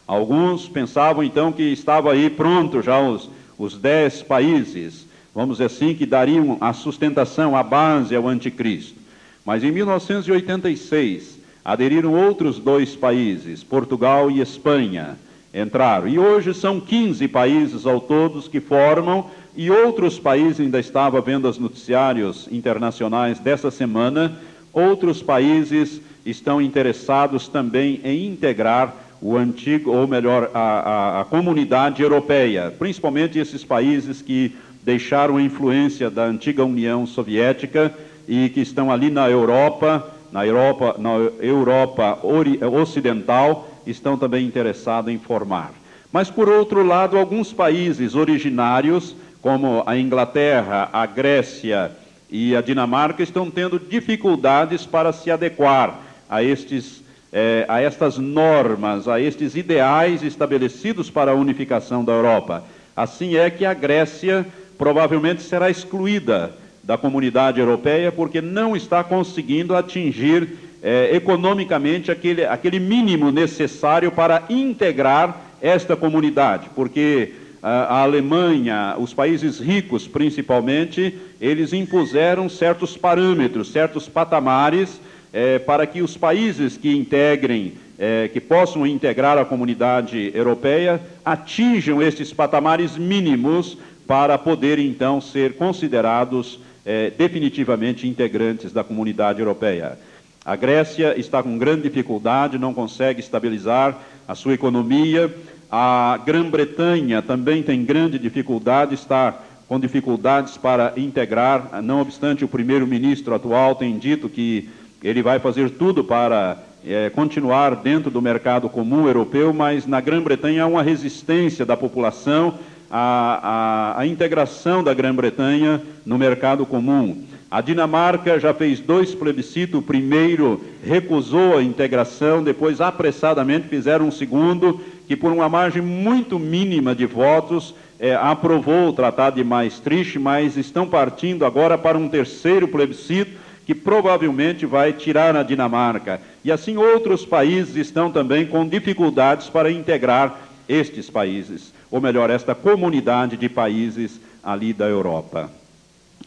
Alguns 0.06 0.68
pensavam 0.68 1.24
então 1.24 1.50
que 1.50 1.62
estava 1.62 2.12
aí 2.12 2.28
pronto 2.28 2.82
já 2.82 3.00
os, 3.00 3.30
os 3.56 3.78
dez 3.78 4.20
países, 4.20 5.06
vamos 5.34 5.56
dizer 5.56 5.64
assim, 5.64 5.94
que 5.94 6.04
dariam 6.04 6.58
a 6.60 6.74
sustentação, 6.74 7.56
a 7.56 7.62
base 7.62 8.14
ao 8.14 8.28
anticristo. 8.28 9.00
Mas 9.42 9.64
em 9.64 9.72
1986 9.72 11.38
aderiram 11.64 12.12
outros 12.12 12.58
dois 12.58 12.94
países, 12.94 13.64
Portugal 13.64 14.30
e 14.30 14.42
Espanha, 14.42 15.16
entraram. 15.54 16.08
E 16.08 16.18
hoje 16.18 16.52
são 16.52 16.78
15 16.78 17.26
países 17.28 17.86
ao 17.86 18.00
todos 18.00 18.48
que 18.48 18.60
formam, 18.60 19.30
e 19.56 19.70
outros 19.70 20.18
países, 20.18 20.60
ainda 20.60 20.80
estava 20.80 21.20
vendo 21.20 21.48
os 21.48 21.58
noticiários 21.58 22.48
internacionais 22.50 23.38
dessa 23.38 23.70
semana, 23.70 24.36
outros 24.72 25.22
países 25.22 26.00
estão 26.26 26.60
interessados 26.60 27.46
também 27.46 28.00
em 28.02 28.26
integrar 28.26 28.94
o 29.22 29.36
antigo, 29.36 29.92
ou 29.92 30.06
melhor, 30.06 30.50
a, 30.52 30.60
a, 30.60 31.20
a 31.20 31.24
comunidade 31.24 32.02
europeia, 32.02 32.74
principalmente 32.78 33.38
esses 33.38 33.64
países 33.64 34.20
que 34.20 34.54
deixaram 34.82 35.36
a 35.36 35.42
influência 35.42 36.10
da 36.10 36.24
antiga 36.24 36.64
União 36.64 37.06
Soviética 37.06 37.94
e 38.28 38.48
que 38.50 38.60
estão 38.60 38.90
ali 38.90 39.08
na 39.08 39.30
Europa, 39.30 40.12
na 40.30 40.44
Europa, 40.44 40.96
na 40.98 41.10
Europa 41.40 42.18
Ocidental, 42.22 43.68
estão 43.86 44.18
também 44.18 44.44
interessados 44.44 45.12
em 45.12 45.18
formar. 45.18 45.72
Mas, 46.12 46.30
por 46.30 46.48
outro 46.48 46.84
lado, 46.84 47.16
alguns 47.16 47.52
países 47.52 48.14
originários, 48.14 49.16
como 49.44 49.82
a 49.84 49.94
Inglaterra, 49.98 50.88
a 50.90 51.04
Grécia 51.04 51.92
e 52.30 52.56
a 52.56 52.62
Dinamarca, 52.62 53.22
estão 53.22 53.50
tendo 53.50 53.78
dificuldades 53.78 54.86
para 54.86 55.12
se 55.12 55.30
adequar 55.30 56.00
a, 56.30 56.42
estes, 56.42 57.02
eh, 57.30 57.66
a 57.68 57.78
estas 57.78 58.16
normas, 58.16 59.06
a 59.06 59.20
estes 59.20 59.54
ideais 59.54 60.22
estabelecidos 60.22 61.10
para 61.10 61.32
a 61.32 61.34
unificação 61.34 62.02
da 62.02 62.14
Europa. 62.14 62.64
Assim 62.96 63.36
é 63.36 63.50
que 63.50 63.66
a 63.66 63.74
Grécia 63.74 64.46
provavelmente 64.78 65.42
será 65.42 65.68
excluída 65.68 66.54
da 66.82 66.96
comunidade 66.96 67.60
europeia 67.60 68.10
porque 68.10 68.40
não 68.40 68.74
está 68.74 69.04
conseguindo 69.04 69.76
atingir 69.76 70.56
eh, 70.82 71.10
economicamente 71.12 72.10
aquele, 72.10 72.46
aquele 72.46 72.80
mínimo 72.80 73.30
necessário 73.30 74.10
para 74.10 74.44
integrar 74.48 75.38
esta 75.60 75.94
comunidade, 75.94 76.70
porque 76.74 77.43
a 77.66 78.02
Alemanha, 78.02 78.94
os 78.98 79.14
países 79.14 79.58
ricos 79.58 80.06
principalmente, 80.06 81.18
eles 81.40 81.72
impuseram 81.72 82.46
certos 82.46 82.94
parâmetros, 82.94 83.72
certos 83.72 84.06
patamares 84.06 85.00
é, 85.32 85.58
para 85.58 85.86
que 85.86 86.02
os 86.02 86.14
países 86.14 86.76
que 86.76 86.94
integrem, 86.94 87.72
é, 87.98 88.28
que 88.30 88.38
possam 88.38 88.86
integrar 88.86 89.38
a 89.38 89.46
comunidade 89.46 90.30
europeia, 90.34 91.00
atinjam 91.24 92.02
estes 92.02 92.34
patamares 92.34 92.98
mínimos 92.98 93.78
para 94.06 94.36
poderem 94.36 94.86
então 94.86 95.18
ser 95.18 95.54
considerados 95.54 96.60
é, 96.84 97.08
definitivamente 97.16 98.06
integrantes 98.06 98.72
da 98.72 98.84
comunidade 98.84 99.40
europeia. 99.40 99.98
A 100.44 100.54
Grécia 100.54 101.18
está 101.18 101.42
com 101.42 101.56
grande 101.56 101.84
dificuldade, 101.84 102.58
não 102.58 102.74
consegue 102.74 103.20
estabilizar 103.20 103.98
a 104.28 104.34
sua 104.34 104.52
economia. 104.52 105.34
A 105.70 106.18
Grã-Bretanha 106.24 107.22
também 107.22 107.62
tem 107.62 107.84
grande 107.84 108.18
dificuldade, 108.18 108.94
está 108.94 109.34
com 109.66 109.80
dificuldades 109.80 110.56
para 110.56 110.92
integrar, 110.96 111.82
não 111.82 112.00
obstante 112.00 112.44
o 112.44 112.48
primeiro-ministro 112.48 113.34
atual 113.34 113.74
tem 113.74 113.98
dito 113.98 114.28
que 114.28 114.68
ele 115.02 115.22
vai 115.22 115.38
fazer 115.38 115.70
tudo 115.70 116.04
para 116.04 116.58
é, 116.86 117.10
continuar 117.10 117.76
dentro 117.76 118.10
do 118.10 118.20
mercado 118.20 118.68
comum 118.68 119.06
europeu, 119.06 119.52
mas 119.52 119.86
na 119.86 120.00
Grã-Bretanha 120.00 120.64
há 120.64 120.66
uma 120.66 120.82
resistência 120.82 121.64
da 121.64 121.76
população 121.76 122.54
à, 122.90 123.94
à, 123.96 124.00
à 124.00 124.06
integração 124.06 124.84
da 124.84 124.92
Grã-Bretanha 124.92 125.82
no 126.04 126.18
mercado 126.18 126.66
comum. 126.66 127.24
A 127.50 127.60
Dinamarca 127.60 128.38
já 128.40 128.52
fez 128.52 128.80
dois 128.80 129.14
plebiscitos, 129.14 129.78
o 129.78 129.82
primeiro 129.82 130.60
recusou 130.84 131.56
a 131.56 131.62
integração, 131.62 132.42
depois 132.42 132.80
apressadamente 132.80 133.68
fizeram 133.68 134.08
um 134.08 134.10
segundo, 134.10 134.80
que 135.06 135.16
por 135.16 135.32
uma 135.32 135.48
margem 135.48 135.82
muito 135.82 136.38
mínima 136.38 136.94
de 136.94 137.06
votos 137.06 137.74
é, 137.98 138.14
aprovou 138.14 138.88
o 138.88 138.92
Tratado 138.92 139.36
de 139.36 139.44
Maastricht, 139.44 140.18
mas 140.18 140.56
estão 140.56 140.86
partindo 140.86 141.44
agora 141.44 141.76
para 141.78 141.98
um 141.98 142.08
terceiro 142.08 142.66
plebiscito 142.68 143.32
que 143.66 143.74
provavelmente 143.74 144.66
vai 144.66 144.92
tirar 144.92 145.34
a 145.36 145.42
Dinamarca. 145.42 146.20
E 146.44 146.52
assim 146.52 146.76
outros 146.76 147.24
países 147.24 147.76
estão 147.76 148.10
também 148.10 148.46
com 148.46 148.66
dificuldades 148.66 149.48
para 149.48 149.70
integrar 149.70 150.38
estes 150.68 151.08
países, 151.10 151.72
ou 151.90 152.00
melhor, 152.00 152.30
esta 152.30 152.54
comunidade 152.54 153.36
de 153.36 153.48
países 153.48 154.20
ali 154.42 154.72
da 154.72 154.86
Europa. 154.86 155.50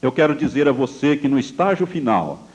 Eu 0.01 0.12
quero 0.12 0.36
dizer 0.36 0.67
a 0.67 0.72
você 0.72 1.17
que 1.17 1.27
no 1.27 1.39
estágio 1.39 1.86
final, 1.86 2.48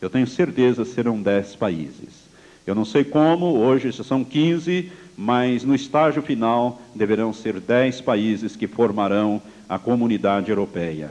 eu 0.00 0.08
tenho 0.08 0.26
certeza 0.26 0.84
serão 0.84 1.20
10 1.20 1.56
países. 1.56 2.30
Eu 2.66 2.74
não 2.74 2.84
sei 2.84 3.04
como, 3.04 3.58
hoje 3.58 3.92
são 3.92 4.22
15, 4.22 4.90
mas 5.20 5.64
no 5.64 5.74
estágio 5.74 6.22
final 6.22 6.80
deverão 6.94 7.30
ser 7.30 7.60
10 7.60 8.00
países 8.00 8.56
que 8.56 8.66
formarão 8.66 9.42
a 9.68 9.78
comunidade 9.78 10.48
europeia. 10.48 11.10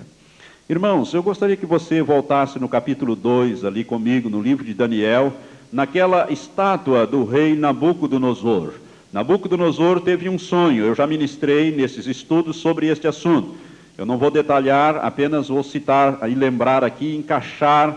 Irmãos, 0.67 1.13
eu 1.13 1.21
gostaria 1.21 1.55
que 1.55 1.65
você 1.67 2.01
voltasse 2.01 2.57
no 2.57 2.67
capítulo 2.67 3.15
2, 3.15 3.63
ali 3.63 3.83
comigo, 3.83 4.27
no 4.27 4.41
livro 4.41 4.65
de 4.65 4.73
Daniel, 4.73 5.31
naquela 5.71 6.25
estátua 6.31 7.05
do 7.05 7.23
rei 7.23 7.55
Nabucodonosor. 7.55 8.73
Nabucodonosor 9.13 10.01
teve 10.01 10.27
um 10.27 10.39
sonho, 10.39 10.85
eu 10.85 10.95
já 10.95 11.05
ministrei 11.05 11.71
nesses 11.71 12.07
estudos 12.07 12.57
sobre 12.57 12.87
este 12.87 13.07
assunto. 13.07 13.57
Eu 13.95 14.07
não 14.07 14.17
vou 14.17 14.31
detalhar, 14.31 15.05
apenas 15.05 15.49
vou 15.49 15.61
citar 15.61 16.27
e 16.27 16.33
lembrar 16.33 16.83
aqui, 16.83 17.15
encaixar 17.15 17.95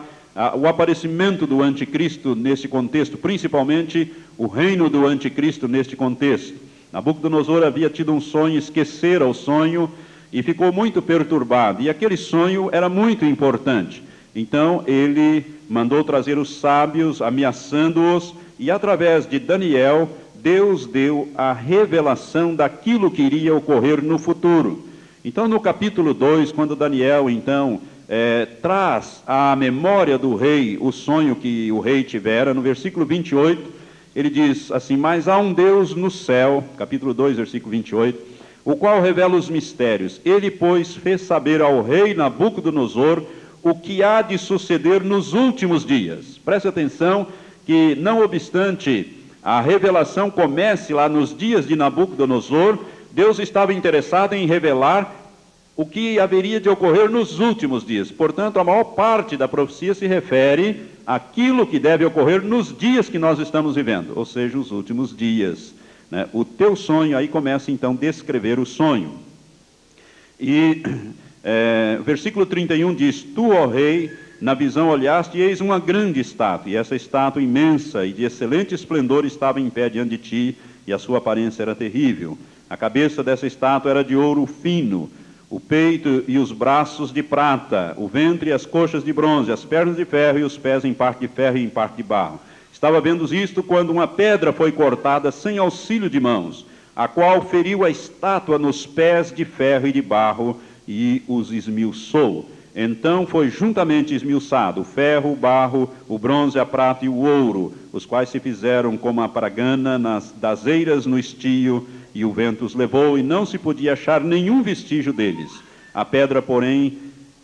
o 0.55 0.67
aparecimento 0.67 1.47
do 1.47 1.63
anticristo 1.63 2.35
nesse 2.35 2.67
contexto, 2.67 3.19
principalmente 3.19 4.13
o 4.39 4.47
reino 4.47 4.89
do 4.89 5.07
anticristo 5.07 5.69
neste 5.69 5.95
contexto. 5.95 6.55
Nabucodonosor 6.93 7.63
havia 7.65 7.91
tido 7.91 8.13
um 8.13 8.21
sonho, 8.21 8.59
esquecera 8.59 9.27
o 9.27 9.35
sonho 9.35 9.91
e 10.33 10.43
ficou 10.43 10.73
muito 10.73 11.03
perturbado. 11.03 11.83
E 11.83 11.91
aquele 11.91 12.17
sonho 12.17 12.69
era 12.73 12.89
muito 12.89 13.25
importante. 13.25 14.03
Então 14.35 14.83
ele 14.87 15.45
mandou 15.69 16.03
trazer 16.03 16.39
os 16.39 16.61
sábios, 16.61 17.21
ameaçando-os, 17.21 18.35
e 18.59 18.71
através 18.71 19.27
de 19.27 19.39
Daniel, 19.39 20.09
Deus 20.35 20.87
deu 20.87 21.29
a 21.35 21.53
revelação 21.53 22.55
daquilo 22.55 23.11
que 23.11 23.23
iria 23.23 23.55
ocorrer 23.55 24.03
no 24.03 24.19
futuro. 24.19 24.85
Então, 25.25 25.47
no 25.47 25.61
capítulo 25.61 26.13
2, 26.13 26.51
quando 26.51 26.75
Daniel, 26.75 27.31
então, 27.31 27.81
é, 28.15 28.45
traz 28.61 29.23
à 29.27 29.57
memória 29.57 30.19
do 30.19 30.37
rei 30.37 30.77
o 30.79 30.93
sonho 30.93 31.35
que 31.35 31.73
o 31.73 31.81
rei 31.81 32.05
tivera, 32.05 32.53
no 32.53 32.61
versículo 32.61 33.07
28, 33.07 33.73
ele 34.15 34.29
diz 34.29 34.71
assim: 34.71 34.99
Mas 34.99 35.29
há 35.29 35.39
um 35.39 35.51
Deus 35.51 35.95
no 35.95 36.11
céu, 36.11 36.63
capítulo 36.77 37.15
2, 37.15 37.39
versículo 37.39 37.71
28, 37.71 38.21
o 38.67 38.77
qual 38.77 39.01
revela 39.01 39.35
os 39.35 39.49
mistérios. 39.49 40.21
Ele, 40.27 40.51
pois, 40.51 40.95
fez 40.95 41.23
saber 41.23 41.63
ao 41.63 41.81
rei 41.81 42.13
Nabucodonosor 42.13 43.23
o 43.63 43.75
que 43.75 44.03
há 44.03 44.21
de 44.21 44.37
suceder 44.37 45.03
nos 45.03 45.33
últimos 45.33 45.83
dias. 45.83 46.39
Preste 46.45 46.69
atenção 46.69 47.29
que, 47.65 47.95
não 47.95 48.23
obstante 48.23 49.11
a 49.43 49.59
revelação 49.63 50.31
comece 50.31 50.93
lá 50.93 51.09
nos 51.09 51.35
dias 51.35 51.67
de 51.67 51.75
Nabucodonosor, 51.75 52.79
Deus 53.11 53.39
estava 53.39 53.73
interessado 53.73 54.35
em 54.35 54.47
revelar 54.47 55.22
o 55.77 55.87
que 55.87 56.19
haveria 56.19 56.61
de 56.61 56.69
ocorrer 56.69 57.11
nos 57.11 57.41
últimos 57.41 57.85
dias. 57.85 58.11
Portanto, 58.11 58.59
a 58.59 58.65
maior 58.65 58.85
parte 58.85 59.37
da 59.37 59.49
profecia 59.49 59.95
se 59.95 60.07
refere 60.07 60.83
àquilo 61.07 61.67
que 61.67 61.79
deve 61.79 62.05
ocorrer 62.05 62.43
nos 62.43 62.77
dias 62.77 63.09
que 63.09 63.19
nós 63.19 63.39
estamos 63.39 63.75
vivendo, 63.75 64.13
ou 64.15 64.25
seja, 64.25 64.59
os 64.59 64.71
últimos 64.71 65.17
dias. 65.17 65.75
Né? 66.11 66.29
O 66.33 66.45
teu 66.45 66.77
sonho, 66.77 67.17
aí 67.17 67.27
começa 67.27 67.71
então 67.71 67.93
a 67.93 67.97
descrever 67.97 68.59
o 68.59 68.67
sonho. 68.67 69.19
E 70.39 70.83
é, 71.43 71.99
versículo 72.05 72.45
31 72.45 72.95
diz: 72.95 73.23
Tu, 73.23 73.51
ó 73.51 73.67
rei, 73.67 74.11
na 74.41 74.53
visão 74.53 74.89
olhaste 74.89 75.39
e 75.39 75.41
eis 75.41 75.61
uma 75.61 75.79
grande 75.79 76.21
estátua, 76.21 76.71
e 76.71 76.77
essa 76.77 76.95
estátua 76.95 77.41
imensa 77.41 78.05
e 78.05 78.13
de 78.13 78.25
excelente 78.25 78.75
esplendor 78.75 79.25
estava 79.25 79.59
em 79.59 79.71
pé 79.71 79.89
diante 79.89 80.11
de 80.11 80.19
ti, 80.19 80.57
e 80.87 80.93
a 80.93 80.99
sua 80.99 81.19
aparência 81.19 81.63
era 81.63 81.75
terrível. 81.75 82.37
A 82.69 82.77
cabeça 82.77 83.23
dessa 83.23 83.47
estátua 83.47 83.91
era 83.91 84.05
de 84.05 84.17
ouro 84.17 84.45
fino, 84.47 85.09
o 85.53 85.61
peito 85.61 86.25
e 86.27 86.39
os 86.39 86.51
braços 86.51 87.13
de 87.13 87.23
prata, 87.23 87.93
o 87.99 88.09
ventre 88.09 88.49
e 88.49 88.53
as 88.55 88.65
coxas 88.65 89.05
de 89.05 89.13
bronze, 89.13 89.53
as 89.53 89.63
pernas 89.63 89.97
de 89.97 90.05
ferro 90.07 90.39
e 90.39 90.43
os 90.43 90.57
pés 90.57 90.83
em 90.83 90.95
parte 90.95 91.21
de 91.21 91.29
ferro 91.29 91.59
e 91.59 91.63
em 91.63 91.69
parte 91.69 91.97
de 91.97 92.03
barro. 92.03 92.41
Estava 92.73 93.03
vendo 93.03 93.23
isto 93.35 93.63
quando 93.63 93.91
uma 93.91 94.09
pedra 94.09 94.51
foi 94.51 94.73
cortada 94.73 95.31
sem 95.31 95.59
auxílio 95.59 96.09
de 96.09 96.19
mãos, 96.19 96.65
a 96.97 97.07
qual 97.07 97.43
feriu 97.43 97.85
a 97.85 97.91
estátua 97.91 98.59
nos 98.59 98.87
pés 98.87 99.31
de 99.31 99.45
ferro 99.45 99.87
e 99.87 99.93
de 99.93 100.01
barro 100.01 100.59
e 100.89 101.23
os 101.29 101.53
esmiuçou. 101.53 102.49
Então 102.75 103.27
foi 103.27 103.51
juntamente 103.51 104.15
esmiuçado 104.15 104.81
o 104.81 104.85
ferro, 104.85 105.33
o 105.33 105.37
barro, 105.37 105.91
o 106.09 106.19
bronze, 106.19 106.59
a 106.59 106.65
prata 106.65 107.05
e 107.05 107.09
o 107.09 107.17
ouro, 107.17 107.75
os 107.93 108.07
quais 108.07 108.31
se 108.31 108.41
fizeram 108.41 108.97
como 108.97 109.21
a 109.21 109.29
pragana 109.29 109.99
nas, 109.99 110.33
das 110.33 110.67
eiras 110.67 111.05
no 111.05 111.19
estio, 111.19 111.87
e 112.15 112.25
o 112.25 112.33
vento 112.33 112.65
os 112.65 112.75
levou, 112.75 113.19
e 113.19 113.23
não 113.23 113.45
se 113.45 113.59
podia 113.59 113.93
achar 113.93 114.23
nenhum 114.23 114.63
vestígio 114.63 115.13
deles. 115.13 115.51
A 115.93 116.05
pedra, 116.05 116.41
porém, 116.41 116.99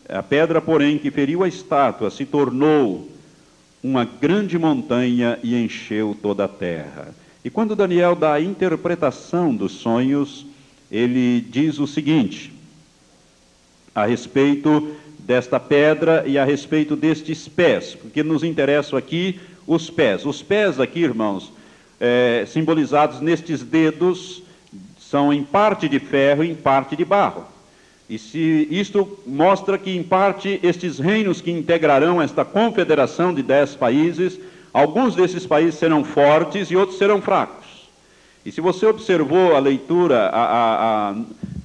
a 0.08 0.22
pedra, 0.22 0.60
porém, 0.60 0.98
que 0.98 1.10
feriu 1.10 1.42
a 1.42 1.48
estátua, 1.48 2.10
se 2.10 2.24
tornou 2.24 3.08
uma 3.82 4.04
grande 4.04 4.58
montanha 4.58 5.38
e 5.42 5.54
encheu 5.54 6.16
toda 6.20 6.44
a 6.44 6.48
terra. 6.48 7.14
E 7.44 7.50
quando 7.50 7.76
Daniel 7.76 8.14
dá 8.14 8.34
a 8.34 8.40
interpretação 8.40 9.54
dos 9.54 9.72
sonhos, 9.72 10.46
ele 10.90 11.40
diz 11.40 11.78
o 11.78 11.86
seguinte: 11.86 12.52
a 13.94 14.06
respeito 14.06 14.96
desta 15.28 15.60
pedra 15.60 16.24
e 16.26 16.38
a 16.38 16.44
respeito 16.44 16.96
destes 16.96 17.46
pés, 17.46 17.94
porque 17.94 18.22
nos 18.22 18.42
interessam 18.42 18.98
aqui 18.98 19.38
os 19.66 19.90
pés. 19.90 20.24
Os 20.24 20.42
pés 20.42 20.80
aqui, 20.80 21.00
irmãos, 21.00 21.52
é, 22.00 22.46
simbolizados 22.46 23.20
nestes 23.20 23.62
dedos, 23.62 24.42
são 24.98 25.30
em 25.30 25.42
parte 25.42 25.86
de 25.86 25.98
ferro 25.98 26.42
e 26.42 26.50
em 26.50 26.54
parte 26.54 26.96
de 26.96 27.04
barro. 27.04 27.44
E 28.08 28.18
se 28.18 28.66
isto 28.70 29.18
mostra 29.26 29.76
que, 29.76 29.94
em 29.94 30.02
parte, 30.02 30.58
estes 30.62 30.98
reinos 30.98 31.42
que 31.42 31.50
integrarão 31.50 32.22
esta 32.22 32.42
confederação 32.42 33.34
de 33.34 33.42
dez 33.42 33.74
países, 33.76 34.40
alguns 34.72 35.14
desses 35.14 35.44
países 35.44 35.74
serão 35.74 36.04
fortes 36.04 36.70
e 36.70 36.76
outros 36.76 36.96
serão 36.96 37.20
fracos. 37.20 37.66
E 38.46 38.50
se 38.50 38.62
você 38.62 38.86
observou 38.86 39.54
a 39.54 39.58
leitura, 39.58 40.30
a, 40.30 40.42
a, 40.42 41.10
a, 41.10 41.14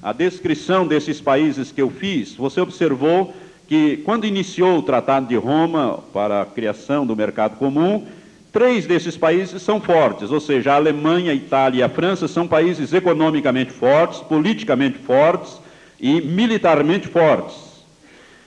a 0.02 0.12
descrição 0.12 0.86
desses 0.86 1.18
países 1.18 1.72
que 1.72 1.80
eu 1.80 1.88
fiz, 1.88 2.34
você 2.34 2.60
observou 2.60 3.32
que, 3.66 3.98
quando 3.98 4.26
iniciou 4.26 4.78
o 4.78 4.82
Tratado 4.82 5.26
de 5.26 5.36
Roma 5.36 6.00
para 6.12 6.42
a 6.42 6.46
criação 6.46 7.06
do 7.06 7.16
mercado 7.16 7.56
comum, 7.56 8.06
Três 8.54 8.86
desses 8.86 9.16
países 9.16 9.60
são 9.62 9.80
fortes, 9.80 10.30
ou 10.30 10.38
seja, 10.38 10.72
a 10.72 10.76
Alemanha, 10.76 11.32
a 11.32 11.34
Itália 11.34 11.80
e 11.80 11.82
a 11.82 11.88
França 11.88 12.28
são 12.28 12.46
países 12.46 12.92
economicamente 12.92 13.72
fortes, 13.72 14.20
politicamente 14.20 14.96
fortes 14.96 15.58
e 16.00 16.20
militarmente 16.20 17.08
fortes. 17.08 17.56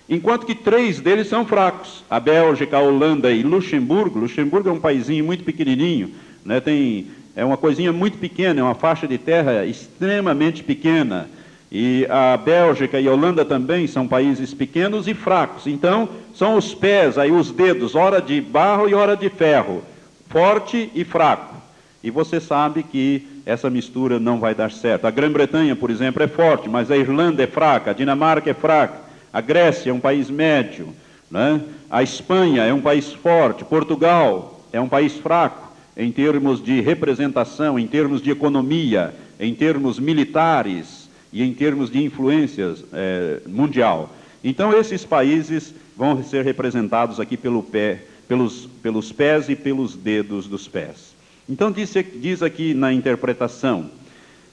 Enquanto 0.07 0.45
que 0.45 0.55
três 0.55 1.01
deles 1.01 1.27
são 1.27 1.45
fracos: 1.45 2.05
a 2.09 2.21
Bélgica, 2.21 2.77
a 2.77 2.79
Holanda 2.79 3.29
e 3.29 3.43
Luxemburgo. 3.43 4.19
Luxemburgo 4.19 4.69
é 4.69 4.71
um 4.71 4.79
paísinho 4.79 5.25
muito 5.25 5.43
pequenininho, 5.43 6.11
né? 6.45 6.61
Tem, 6.61 7.07
é 7.35 7.43
uma 7.43 7.57
coisinha 7.57 7.91
muito 7.91 8.17
pequena, 8.17 8.61
é 8.61 8.63
uma 8.63 8.75
faixa 8.75 9.05
de 9.09 9.17
terra 9.17 9.65
extremamente 9.65 10.63
pequena. 10.63 11.29
E 11.71 12.07
a 12.09 12.37
Bélgica 12.37 12.99
e 12.99 13.07
a 13.07 13.11
Holanda 13.11 13.43
também 13.43 13.87
são 13.87 14.07
países 14.07 14.53
pequenos 14.53 15.07
e 15.07 15.13
fracos. 15.13 15.67
Então, 15.67 16.07
são 16.33 16.55
os 16.55 16.73
pés, 16.73 17.17
aí 17.17 17.31
os 17.31 17.51
dedos, 17.51 17.93
hora 17.93 18.21
de 18.21 18.39
barro 18.39 18.87
e 18.87 18.93
hora 18.93 19.17
de 19.17 19.29
ferro, 19.29 19.83
forte 20.29 20.89
e 20.95 21.03
fraco. 21.03 21.55
E 22.01 22.09
você 22.09 22.39
sabe 22.39 22.83
que 22.83 23.27
essa 23.45 23.69
mistura 23.69 24.19
não 24.19 24.39
vai 24.39 24.55
dar 24.55 24.71
certo. 24.71 25.05
A 25.05 25.11
Grã-Bretanha, 25.11 25.75
por 25.75 25.89
exemplo, 25.89 26.23
é 26.23 26.27
forte, 26.27 26.69
mas 26.69 26.89
a 26.89 26.95
Irlanda 26.95 27.43
é 27.43 27.47
fraca, 27.47 27.91
a 27.91 27.93
Dinamarca 27.93 28.49
é 28.49 28.53
fraca, 28.53 28.99
a 29.31 29.41
Grécia 29.41 29.89
é 29.89 29.93
um 29.93 29.99
país 29.99 30.29
médio, 30.29 30.89
né? 31.29 31.61
a 31.89 32.01
Espanha 32.01 32.63
é 32.63 32.73
um 32.73 32.81
país 32.81 33.11
forte, 33.11 33.65
Portugal 33.65 34.61
é 34.71 34.79
um 34.79 34.87
país 34.87 35.17
fraco 35.17 35.71
em 35.95 36.11
termos 36.11 36.63
de 36.63 36.79
representação, 36.79 37.79
em 37.79 37.87
termos 37.87 38.21
de 38.21 38.29
economia, 38.29 39.13
em 39.39 39.53
termos 39.53 39.99
militares 39.99 41.06
e 41.37 41.43
em 41.43 41.53
termos 41.53 41.91
de 41.91 42.03
influências 42.03 42.83
é, 42.91 43.41
mundial. 43.45 44.09
Então, 44.43 44.75
esses 44.75 45.05
países 45.05 45.71
vão 45.95 46.23
ser 46.23 46.43
representados 46.43 47.19
aqui 47.19 47.37
pelo 47.37 47.61
pé, 47.61 48.05
pelos, 48.27 48.67
pelos 48.81 49.11
pés 49.11 49.47
e 49.47 49.55
pelos 49.55 49.95
dedos 49.95 50.47
dos 50.47 50.67
pés. 50.67 51.15
Então, 51.47 51.71
diz, 51.71 51.93
diz 52.15 52.41
aqui 52.41 52.73
na 52.73 52.91
interpretação, 52.91 53.91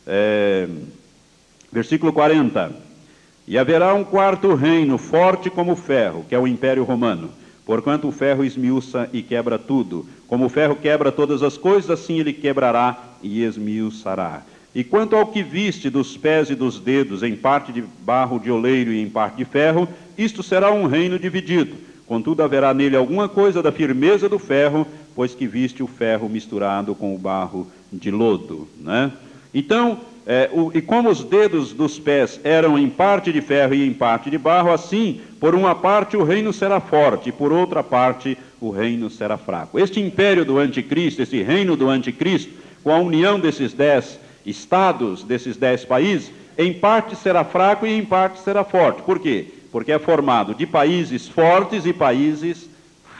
é, 0.06 0.68
versículo 1.72 2.12
40: 2.12 2.76
E 3.48 3.56
haverá 3.56 3.94
um 3.94 4.04
quarto 4.04 4.54
reino, 4.54 4.98
forte 4.98 5.48
como 5.48 5.72
o 5.72 5.76
ferro, 5.76 6.26
que 6.28 6.34
é 6.34 6.38
o 6.38 6.46
Império 6.46 6.84
Romano. 6.84 7.30
Porquanto 7.64 8.08
o 8.08 8.12
ferro 8.12 8.44
esmiuça 8.44 9.08
e 9.10 9.22
quebra 9.22 9.58
tudo. 9.58 10.06
Como 10.28 10.44
o 10.44 10.50
ferro 10.50 10.76
quebra 10.76 11.10
todas 11.10 11.42
as 11.42 11.56
coisas, 11.56 11.90
assim 11.90 12.20
ele 12.20 12.34
quebrará 12.34 13.02
e 13.22 13.42
esmiuçará. 13.42 14.42
E 14.74 14.82
quanto 14.82 15.14
ao 15.14 15.26
que 15.26 15.42
viste 15.42 15.88
dos 15.88 16.16
pés 16.16 16.50
e 16.50 16.54
dos 16.54 16.80
dedos, 16.80 17.22
em 17.22 17.36
parte 17.36 17.72
de 17.72 17.84
barro 18.00 18.40
de 18.40 18.50
oleiro 18.50 18.92
e 18.92 19.00
em 19.00 19.08
parte 19.08 19.36
de 19.36 19.44
ferro, 19.44 19.88
isto 20.18 20.42
será 20.42 20.72
um 20.72 20.86
reino 20.86 21.18
dividido. 21.18 21.76
Contudo, 22.06 22.42
haverá 22.42 22.74
nele 22.74 22.96
alguma 22.96 23.28
coisa 23.28 23.62
da 23.62 23.70
firmeza 23.70 24.28
do 24.28 24.38
ferro, 24.38 24.86
pois 25.14 25.34
que 25.34 25.46
viste 25.46 25.82
o 25.82 25.86
ferro 25.86 26.28
misturado 26.28 26.94
com 26.94 27.14
o 27.14 27.18
barro 27.18 27.68
de 27.92 28.10
lodo. 28.10 28.68
Né? 28.80 29.12
Então, 29.54 30.00
é, 30.26 30.50
o, 30.52 30.70
e 30.74 30.82
como 30.82 31.08
os 31.08 31.22
dedos 31.22 31.72
dos 31.72 31.98
pés 31.98 32.40
eram 32.42 32.78
em 32.78 32.88
parte 32.90 33.32
de 33.32 33.40
ferro 33.40 33.74
e 33.74 33.86
em 33.86 33.92
parte 33.92 34.28
de 34.28 34.38
barro, 34.38 34.72
assim, 34.72 35.20
por 35.38 35.54
uma 35.54 35.74
parte 35.74 36.16
o 36.16 36.24
reino 36.24 36.52
será 36.52 36.80
forte, 36.80 37.28
e 37.28 37.32
por 37.32 37.52
outra 37.52 37.82
parte 37.82 38.36
o 38.60 38.70
reino 38.70 39.08
será 39.08 39.38
fraco. 39.38 39.78
Este 39.78 40.00
império 40.00 40.44
do 40.44 40.58
anticristo, 40.58 41.22
esse 41.22 41.42
reino 41.42 41.76
do 41.76 41.88
anticristo, 41.88 42.52
com 42.82 42.90
a 42.90 42.98
união 42.98 43.38
desses 43.38 43.72
dez 43.72 44.18
estados 44.44 45.22
desses 45.22 45.56
dez 45.56 45.84
países, 45.84 46.30
em 46.56 46.72
parte 46.72 47.16
será 47.16 47.44
fraco 47.44 47.86
e 47.86 47.92
em 47.92 48.04
parte 48.04 48.40
será 48.40 48.64
forte. 48.64 49.02
Por 49.02 49.18
quê? 49.18 49.46
Porque 49.72 49.92
é 49.92 49.98
formado 49.98 50.54
de 50.54 50.66
países 50.66 51.26
fortes 51.26 51.84
e 51.84 51.92
países 51.92 52.68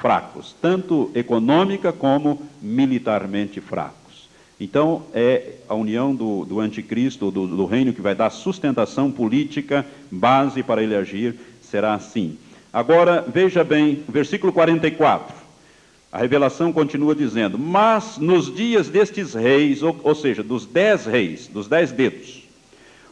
fracos, 0.00 0.54
tanto 0.60 1.10
econômica 1.14 1.92
como 1.92 2.42
militarmente 2.60 3.60
fracos. 3.60 4.28
Então, 4.60 5.02
é 5.12 5.54
a 5.68 5.74
união 5.74 6.14
do, 6.14 6.44
do 6.44 6.60
anticristo, 6.60 7.30
do, 7.30 7.46
do 7.46 7.64
reino 7.66 7.92
que 7.92 8.00
vai 8.00 8.14
dar 8.14 8.30
sustentação 8.30 9.10
política, 9.10 9.84
base 10.10 10.62
para 10.62 10.82
ele 10.82 10.94
agir, 10.94 11.34
será 11.60 11.94
assim. 11.94 12.38
Agora, 12.72 13.24
veja 13.26 13.64
bem, 13.64 14.04
versículo 14.08 14.52
44. 14.52 15.33
A 16.14 16.18
revelação 16.18 16.72
continua 16.72 17.12
dizendo: 17.12 17.58
Mas 17.58 18.18
nos 18.18 18.54
dias 18.54 18.88
destes 18.88 19.34
reis, 19.34 19.82
ou, 19.82 19.98
ou 20.04 20.14
seja, 20.14 20.44
dos 20.44 20.64
dez 20.64 21.06
reis, 21.06 21.48
dos 21.48 21.66
dez 21.66 21.90
dedos, 21.90 22.44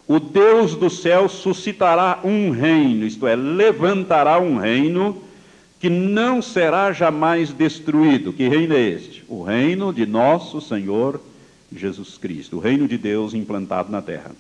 o 0.07 0.21
Deus 0.21 0.77
do 0.77 0.89
céu 0.89 1.29
suscitará 1.29 2.21
um 2.23 2.53
reino, 2.53 3.05
isto 3.05 3.27
é, 3.27 3.35
levantará 3.35 4.39
um 4.39 4.57
reino 4.57 5.21
que 5.81 5.91
não 5.91 6.41
será 6.41 6.93
jamais 6.93 7.53
destruído. 7.53 8.33
Que 8.33 8.49
reino 8.49 8.73
é 8.73 8.81
este? 8.81 9.25
O 9.29 9.43
reino 9.43 9.93
de 9.93 10.07
nosso 10.07 10.61
Senhor 10.61 11.21
Jesus 11.75 12.17
Cristo, 12.17 12.59
o 12.59 12.61
reino 12.61 12.87
de 12.87 12.97
Deus 12.97 13.35
implantado 13.35 13.91
na 13.91 14.01
terra. 14.01 14.31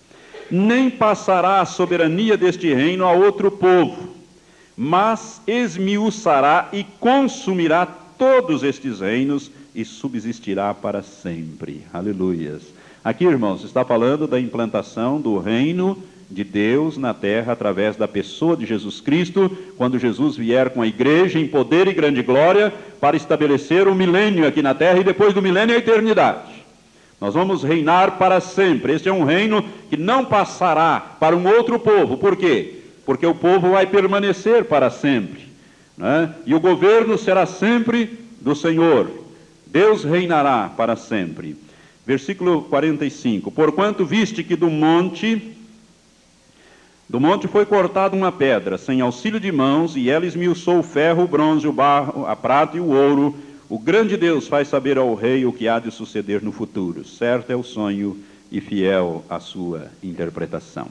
Nem 0.49 0.89
passará 0.89 1.61
a 1.61 1.67
soberania 1.67 2.37
deste 2.37 2.73
reino 2.73 3.07
a 3.07 3.13
outro 3.13 3.51
povo, 3.51 4.11
mas 4.77 5.41
esmiuçará 5.49 6.69
e 6.73 6.85
consumirá 7.01 8.02
todos 8.19 8.63
estes 8.63 9.01
reinos 9.01 9.51
e 9.75 9.85
subsistirá 9.85 10.73
para 10.75 11.03
sempre. 11.03 11.83
Aleluias. 11.93 12.63
Aqui, 13.05 13.25
irmãos, 13.25 13.65
está 13.65 13.85
falando 13.85 14.27
da 14.27 14.39
implantação 14.39 15.21
do 15.21 15.39
reino 15.39 16.01
de 16.31 16.45
Deus 16.45 16.97
na 16.97 17.13
terra 17.13 17.53
através 17.53 17.97
da 17.97 18.09
pessoa 18.09 18.57
de 18.57 18.65
Jesus 18.65 19.01
Cristo, 19.01 19.51
quando 19.77 19.99
Jesus 19.99 20.37
vier 20.37 20.71
com 20.71 20.81
a 20.81 20.87
igreja 20.87 21.39
em 21.39 21.47
poder 21.47 21.89
e 21.89 21.93
grande 21.93 22.23
glória 22.23 22.73
para 23.01 23.17
estabelecer 23.17 23.87
o 23.87 23.95
milênio 23.95 24.47
aqui 24.47 24.63
na 24.63 24.75
terra 24.75 24.99
e 24.99 25.05
depois 25.05 25.35
do 25.35 25.43
milênio 25.43 25.75
a 25.75 25.79
eternidade. 25.79 26.63
Nós 27.21 27.35
vamos 27.35 27.63
reinar 27.63 28.19
para 28.19 28.41
sempre. 28.41 28.95
Este 28.95 29.09
é 29.09 29.13
um 29.13 29.25
reino 29.25 29.65
que 29.91 29.97
não 29.97 30.25
passará 30.25 31.17
para 31.21 31.37
um 31.37 31.47
outro 31.47 31.79
povo. 31.79 32.17
Por 32.17 32.37
quê? 32.37 32.81
Porque 33.05 33.27
o 33.27 33.35
povo 33.35 33.71
vai 33.71 33.87
permanecer 33.87 34.65
para 34.65 34.91
sempre. 34.91 35.52
Né? 36.03 36.35
E 36.45 36.53
o 36.53 36.59
governo 36.59 37.17
será 37.17 37.47
sempre 37.47 38.19
do 38.41 38.57
Senhor. 38.57 39.09
Deus 39.65 40.03
reinará 40.03 40.69
para 40.77 40.97
sempre. 40.97 41.57
Versículo 42.05 42.63
45: 42.63 43.53
Porquanto 43.53 44.05
viste 44.05 44.43
que 44.43 44.57
do 44.57 44.69
monte, 44.69 45.55
do 47.09 47.21
monte 47.21 47.47
foi 47.47 47.65
cortada 47.65 48.17
uma 48.17 48.33
pedra, 48.33 48.77
sem 48.77 49.01
auxílio 49.01 49.39
de 49.39 49.53
mãos, 49.53 49.95
e 49.97 50.11
ela 50.11 50.27
esmiuçou 50.27 50.81
o 50.81 50.83
ferro, 50.83 51.23
o 51.23 51.29
bronze, 51.29 51.69
o 51.69 51.73
barro, 51.73 52.27
a 52.27 52.35
prata 52.35 52.77
e 52.77 52.81
o 52.81 52.89
ouro. 52.89 53.37
O 53.69 53.79
grande 53.79 54.17
Deus 54.17 54.49
faz 54.49 54.67
saber 54.67 54.99
ao 54.99 55.15
rei 55.15 55.47
o 55.47 55.53
que 55.53 55.69
há 55.69 55.79
de 55.79 55.93
suceder 55.93 56.43
no 56.43 56.51
futuro. 56.51 57.05
Certo 57.05 57.51
é 57.51 57.57
o 57.57 57.63
sonho 57.63 58.19
e 58.51 58.61
fiel 58.61 59.25
a 59.31 59.39
sua 59.39 59.87
interpretação. 60.03 60.89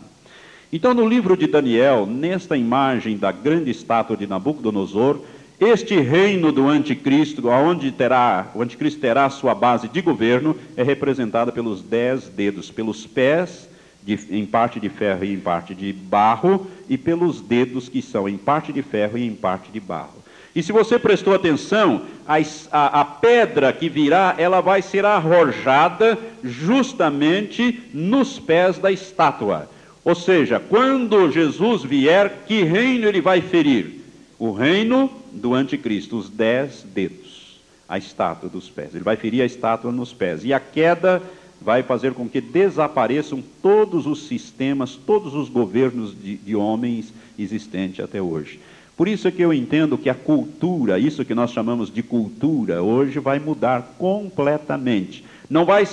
Então, 0.73 0.93
no 0.93 1.05
livro 1.05 1.35
de 1.35 1.47
Daniel, 1.47 2.05
nesta 2.05 2.55
imagem 2.55 3.17
da 3.17 3.29
grande 3.29 3.69
estátua 3.69 4.15
de 4.15 4.25
Nabucodonosor, 4.25 5.19
este 5.59 5.99
reino 5.99 6.49
do 6.49 6.69
anticristo, 6.69 7.49
onde 7.49 7.91
terá, 7.91 8.49
o 8.55 8.61
anticristo 8.61 9.01
terá 9.01 9.29
sua 9.29 9.53
base 9.53 9.89
de 9.89 10.01
governo, 10.01 10.55
é 10.77 10.81
representada 10.81 11.51
pelos 11.51 11.81
dez 11.81 12.29
dedos, 12.29 12.71
pelos 12.71 13.05
pés, 13.05 13.69
de, 14.01 14.17
em 14.31 14.45
parte 14.45 14.79
de 14.79 14.87
ferro 14.87 15.25
e 15.25 15.33
em 15.33 15.39
parte 15.39 15.75
de 15.75 15.91
barro, 15.91 16.65
e 16.87 16.97
pelos 16.97 17.41
dedos 17.41 17.89
que 17.89 18.01
são 18.01 18.29
em 18.29 18.37
parte 18.37 18.71
de 18.71 18.81
ferro 18.81 19.17
e 19.17 19.27
em 19.27 19.35
parte 19.35 19.69
de 19.73 19.79
barro. 19.79 20.21
E 20.55 20.63
se 20.63 20.71
você 20.71 20.97
prestou 20.97 21.35
atenção, 21.35 22.03
a, 22.25 22.37
a, 22.71 23.01
a, 23.01 23.05
pedra 23.05 23.73
que 23.73 23.89
virá, 23.89 24.35
ela 24.37 24.61
vai 24.61 24.81
ser 24.81 25.03
arrojada 25.05 26.17
justamente 26.41 27.83
nos 27.93 28.39
pés 28.39 28.77
da 28.77 28.89
estátua. 28.89 29.69
Ou 30.03 30.15
seja, 30.15 30.59
quando 30.59 31.31
Jesus 31.31 31.83
vier, 31.83 32.43
que 32.47 32.63
reino 32.63 33.07
ele 33.07 33.21
vai 33.21 33.39
ferir? 33.39 34.01
O 34.39 34.51
reino 34.51 35.11
do 35.31 35.53
anticristo, 35.53 36.17
os 36.17 36.27
dez 36.27 36.83
dedos, 36.83 37.61
a 37.87 37.99
estátua 37.99 38.49
dos 38.49 38.67
pés. 38.67 38.95
Ele 38.95 39.03
vai 39.03 39.15
ferir 39.15 39.41
a 39.41 39.45
estátua 39.45 39.91
nos 39.91 40.11
pés. 40.11 40.43
E 40.43 40.51
a 40.51 40.59
queda 40.59 41.21
vai 41.61 41.83
fazer 41.83 42.13
com 42.13 42.27
que 42.27 42.41
desapareçam 42.41 43.43
todos 43.61 44.07
os 44.07 44.25
sistemas, 44.25 44.95
todos 44.95 45.35
os 45.35 45.47
governos 45.47 46.19
de, 46.19 46.35
de 46.37 46.55
homens 46.55 47.13
existentes 47.37 48.03
até 48.03 48.19
hoje. 48.19 48.59
Por 48.97 49.07
isso 49.07 49.27
é 49.27 49.31
que 49.31 49.43
eu 49.43 49.53
entendo 49.53 49.99
que 49.99 50.09
a 50.09 50.15
cultura, 50.15 50.97
isso 50.97 51.23
que 51.23 51.35
nós 51.35 51.51
chamamos 51.51 51.93
de 51.93 52.01
cultura, 52.01 52.81
hoje 52.81 53.19
vai 53.19 53.37
mudar 53.37 53.95
completamente. 53.99 55.23
Não 55.47 55.63
vai, 55.63 55.87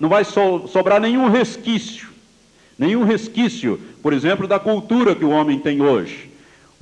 não 0.00 0.08
vai 0.08 0.24
sobrar 0.24 1.00
nenhum 1.00 1.28
resquício 1.28 2.13
nenhum 2.78 3.04
resquício, 3.04 3.78
por 4.02 4.12
exemplo, 4.12 4.46
da 4.46 4.58
cultura 4.58 5.14
que 5.14 5.24
o 5.24 5.30
homem 5.30 5.58
tem 5.58 5.80
hoje. 5.80 6.30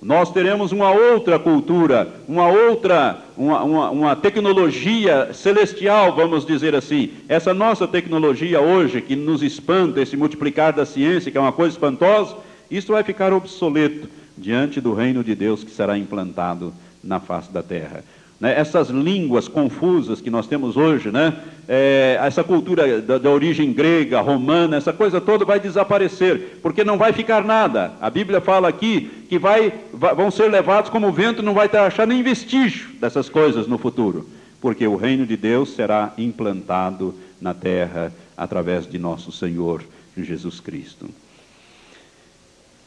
Nós 0.02 0.33
teremos 0.33 0.72
uma 0.72 0.90
outra 0.90 1.38
cultura, 1.38 2.12
uma 2.26 2.48
outra, 2.48 3.22
uma, 3.37 3.62
uma, 3.62 3.90
uma, 3.90 4.16
tecnologia 4.16 5.33
celestial, 5.33 6.16
vamos 6.16 6.44
dizer 6.44 6.74
assim. 6.74 7.11
Essa 7.28 7.55
nossa 7.55 7.87
tecnologia 7.87 8.61
hoje, 8.61 9.00
que 9.00 9.14
nos 9.14 9.44
espanta, 9.44 10.00
esse 10.00 10.16
multiplicar 10.16 10.72
da 10.72 10.85
ciência, 10.85 11.31
que 11.31 11.38
é 11.38 11.40
uma 11.40 11.52
coisa 11.52 11.74
espantosa, 11.74 12.37
isso 12.68 12.92
vai 12.92 13.05
ficar 13.05 13.33
obsoleto 13.33 14.09
diante 14.37 14.81
do 14.81 14.92
reino 14.92 15.22
de 15.22 15.37
Deus 15.37 15.62
que 15.62 15.70
será 15.70 15.96
implantado 15.96 16.74
na 17.02 17.20
face 17.20 17.52
da 17.52 17.62
terra 17.62 18.02
né, 18.42 18.59
essas 18.59 18.90
línguas 18.90 19.46
confusas 19.46 20.20
que 20.20 20.28
nós 20.28 20.48
temos 20.48 20.76
hoje, 20.76 21.12
né, 21.12 21.33
é, 21.68 22.18
essa 22.20 22.42
cultura 22.42 23.00
da, 23.00 23.16
da, 23.16 23.31
origem 23.31 23.72
grega, 23.72 24.20
romana, 24.20 24.76
essa 24.76 24.92
coisa 24.92 25.20
toda 25.20 25.44
vai 25.44 25.61
desaparecer, 25.61 26.59
porque 26.61 26.83
não 26.83 26.98
vai 26.98 27.12
ficar 27.12 27.44
nada. 27.44 27.92
A 28.00 28.11
Bíblia 28.11 28.40
fala 28.40 28.66
aqui 28.68 29.09
que 29.28 29.38
vai, 29.38 29.72
vão 29.92 30.28
ser 30.28 30.50
levados 30.50 30.90
como 30.90 31.07
o 31.07 31.12
vento, 31.12 31.40
não 31.40 31.55
vai 31.55 31.68
achar 31.68 32.05
nem 32.05 32.20
vestígio 32.20 32.90
dessas 33.00 33.28
coisas 33.28 33.68
no 33.68 33.78
futuro, 33.78 34.28
porque 34.61 34.88
o 34.88 34.96
reino 34.96 35.24
de 35.24 35.37
Deus 35.37 35.76
será 35.76 36.12
implantado 36.18 37.14
na 37.40 37.55
terra 37.55 38.12
através 38.37 38.90
de 38.90 38.98
nosso 38.98 39.31
Senhor 39.31 39.85
Jesus 40.16 40.59
Cristo. 40.59 41.09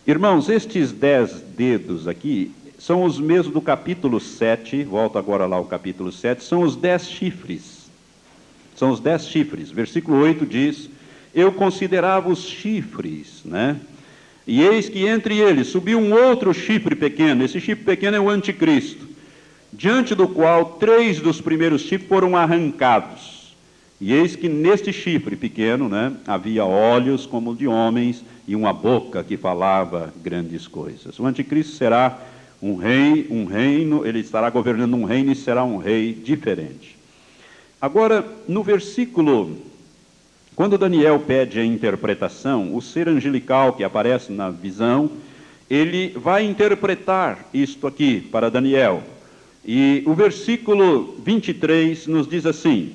Irmãos, 0.05 0.49
estes 0.49 0.91
dez 0.91 1.31
dedos 1.55 2.09
aqui 2.09 2.51
são 2.77 3.03
os 3.03 3.19
mesmos 3.19 3.53
do 3.53 3.61
capítulo 3.61 4.19
7, 4.19 4.83
volto 4.83 5.17
agora 5.17 5.45
lá 5.45 5.55
ao 5.55 5.65
capítulo 5.65 6.11
7, 6.11 6.43
são 6.43 6.61
os 6.61 6.75
dez 6.75 7.09
chifres. 7.09 7.85
São 8.75 8.91
os 8.91 8.99
dez 8.99 9.27
chifres. 9.27 9.71
Versículo 9.71 10.17
8 10.19 10.45
diz: 10.45 10.89
Eu 11.33 11.51
considerava 11.51 12.29
os 12.29 12.43
chifres, 12.43 13.41
né? 13.45 13.77
E 14.45 14.61
eis 14.61 14.89
que 14.89 15.07
entre 15.07 15.39
eles 15.39 15.67
subiu 15.67 15.97
um 15.97 16.13
outro 16.13 16.53
chifre 16.53 16.95
pequeno. 16.95 17.43
Esse 17.43 17.59
chifre 17.59 17.83
pequeno 17.83 18.17
é 18.17 18.19
o 18.19 18.29
anticristo, 18.29 19.07
diante 19.73 20.13
do 20.13 20.27
qual 20.27 20.65
três 20.77 21.19
dos 21.19 21.41
primeiros 21.41 21.81
chifres 21.81 22.07
foram 22.07 22.35
arrancados. 22.35 23.55
E 23.99 24.13
eis 24.13 24.35
que 24.35 24.49
neste 24.49 24.91
chifre 24.91 25.37
pequeno, 25.37 25.87
né, 25.87 26.11
havia 26.27 26.65
olhos 26.65 27.25
como 27.25 27.55
de 27.55 27.65
homens 27.65 28.23
e 28.45 28.55
uma 28.55 28.73
boca 28.73 29.23
que 29.23 29.37
falava 29.37 30.13
grandes 30.21 30.67
coisas. 30.67 31.17
O 31.17 31.25
anticristo 31.25 31.75
será 31.75 32.19
um 32.61 32.75
rei, 32.75 33.27
um 33.29 33.45
reino, 33.45 34.05
ele 34.05 34.19
estará 34.19 34.49
governando 34.49 34.95
um 34.95 35.05
reino 35.05 35.31
e 35.31 35.35
será 35.35 35.63
um 35.63 35.77
rei 35.77 36.13
diferente. 36.13 36.97
Agora, 37.81 38.25
no 38.47 38.63
versículo, 38.63 39.57
quando 40.55 40.77
Daniel 40.77 41.19
pede 41.19 41.59
a 41.59 41.65
interpretação, 41.65 42.75
o 42.75 42.81
ser 42.81 43.09
angelical 43.09 43.73
que 43.73 43.83
aparece 43.83 44.31
na 44.31 44.49
visão, 44.49 45.11
ele 45.69 46.09
vai 46.15 46.45
interpretar 46.45 47.45
isto 47.53 47.85
aqui 47.85 48.21
para 48.21 48.49
Daniel. 48.49 49.03
E 49.65 50.03
o 50.05 50.13
versículo 50.13 51.15
23 51.23 52.07
nos 52.07 52.27
diz 52.27 52.45
assim: 52.45 52.93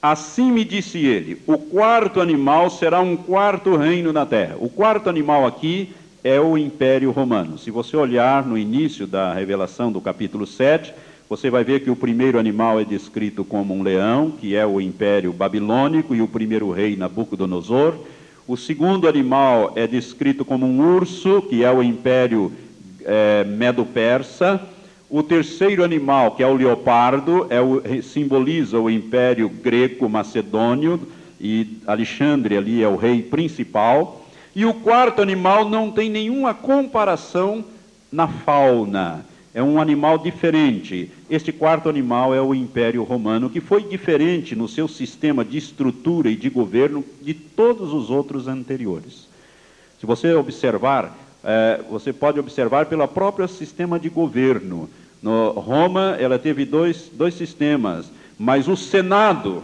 Assim 0.00 0.50
me 0.50 0.64
disse 0.64 0.98
ele: 0.98 1.42
o 1.46 1.58
quarto 1.58 2.20
animal 2.20 2.70
será 2.70 3.00
um 3.00 3.16
quarto 3.16 3.76
reino 3.76 4.12
na 4.12 4.24
terra. 4.24 4.56
O 4.58 4.68
quarto 4.68 5.10
animal 5.10 5.46
aqui 5.46 5.92
é 6.22 6.40
o 6.40 6.58
Império 6.58 7.10
Romano. 7.10 7.58
Se 7.58 7.70
você 7.70 7.96
olhar 7.96 8.44
no 8.44 8.58
início 8.58 9.06
da 9.06 9.32
revelação 9.32 9.92
do 9.92 10.00
capítulo 10.00 10.46
7, 10.46 10.92
você 11.28 11.50
vai 11.50 11.62
ver 11.62 11.80
que 11.80 11.90
o 11.90 11.96
primeiro 11.96 12.38
animal 12.38 12.80
é 12.80 12.84
descrito 12.84 13.44
como 13.44 13.74
um 13.74 13.82
leão, 13.82 14.30
que 14.30 14.56
é 14.56 14.66
o 14.66 14.80
Império 14.80 15.32
Babilônico, 15.32 16.14
e 16.14 16.22
o 16.22 16.28
primeiro 16.28 16.70
rei 16.70 16.96
Nabucodonosor. 16.96 17.94
O 18.46 18.56
segundo 18.56 19.06
animal 19.06 19.72
é 19.76 19.86
descrito 19.86 20.44
como 20.44 20.66
um 20.66 20.96
urso, 20.96 21.42
que 21.42 21.62
é 21.62 21.70
o 21.70 21.82
Império 21.82 22.50
é, 23.04 23.44
Medo-Persa. 23.44 24.60
O 25.10 25.22
terceiro 25.22 25.84
animal, 25.84 26.32
que 26.32 26.42
é 26.42 26.46
o 26.46 26.56
leopardo, 26.56 27.46
é 27.50 27.60
o, 27.60 27.82
simboliza 28.02 28.78
o 28.78 28.90
império 28.90 29.48
greco-macedônio, 29.48 31.00
e 31.40 31.78
Alexandre 31.86 32.56
ali 32.56 32.82
é 32.82 32.88
o 32.88 32.96
rei 32.96 33.22
principal. 33.22 34.27
E 34.58 34.66
o 34.66 34.74
quarto 34.74 35.22
animal 35.22 35.70
não 35.70 35.88
tem 35.88 36.10
nenhuma 36.10 36.52
comparação 36.52 37.64
na 38.10 38.26
fauna, 38.26 39.24
é 39.54 39.62
um 39.62 39.80
animal 39.80 40.18
diferente. 40.18 41.12
Este 41.30 41.52
quarto 41.52 41.88
animal 41.88 42.34
é 42.34 42.42
o 42.42 42.52
Império 42.52 43.04
Romano, 43.04 43.48
que 43.48 43.60
foi 43.60 43.84
diferente 43.84 44.56
no 44.56 44.66
seu 44.66 44.88
sistema 44.88 45.44
de 45.44 45.56
estrutura 45.56 46.28
e 46.28 46.34
de 46.34 46.50
governo 46.50 47.04
de 47.22 47.34
todos 47.34 47.92
os 47.92 48.10
outros 48.10 48.48
anteriores. 48.48 49.28
Se 50.00 50.04
você 50.04 50.34
observar, 50.34 51.16
é, 51.44 51.80
você 51.88 52.12
pode 52.12 52.40
observar 52.40 52.86
pelo 52.86 53.06
próprio 53.06 53.46
sistema 53.46 53.96
de 53.96 54.08
governo. 54.08 54.90
No 55.22 55.50
Roma, 55.50 56.16
ela 56.18 56.36
teve 56.36 56.64
dois, 56.64 57.08
dois 57.12 57.34
sistemas, 57.34 58.10
mas 58.36 58.66
o 58.66 58.76
Senado 58.76 59.62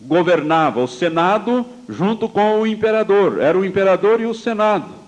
governava, 0.00 0.82
o 0.82 0.88
Senado 0.88 1.64
junto 1.88 2.28
com 2.28 2.60
o 2.60 2.66
imperador, 2.66 3.40
era 3.40 3.58
o 3.58 3.64
imperador 3.64 4.20
e 4.20 4.26
o 4.26 4.34
Senado. 4.34 5.00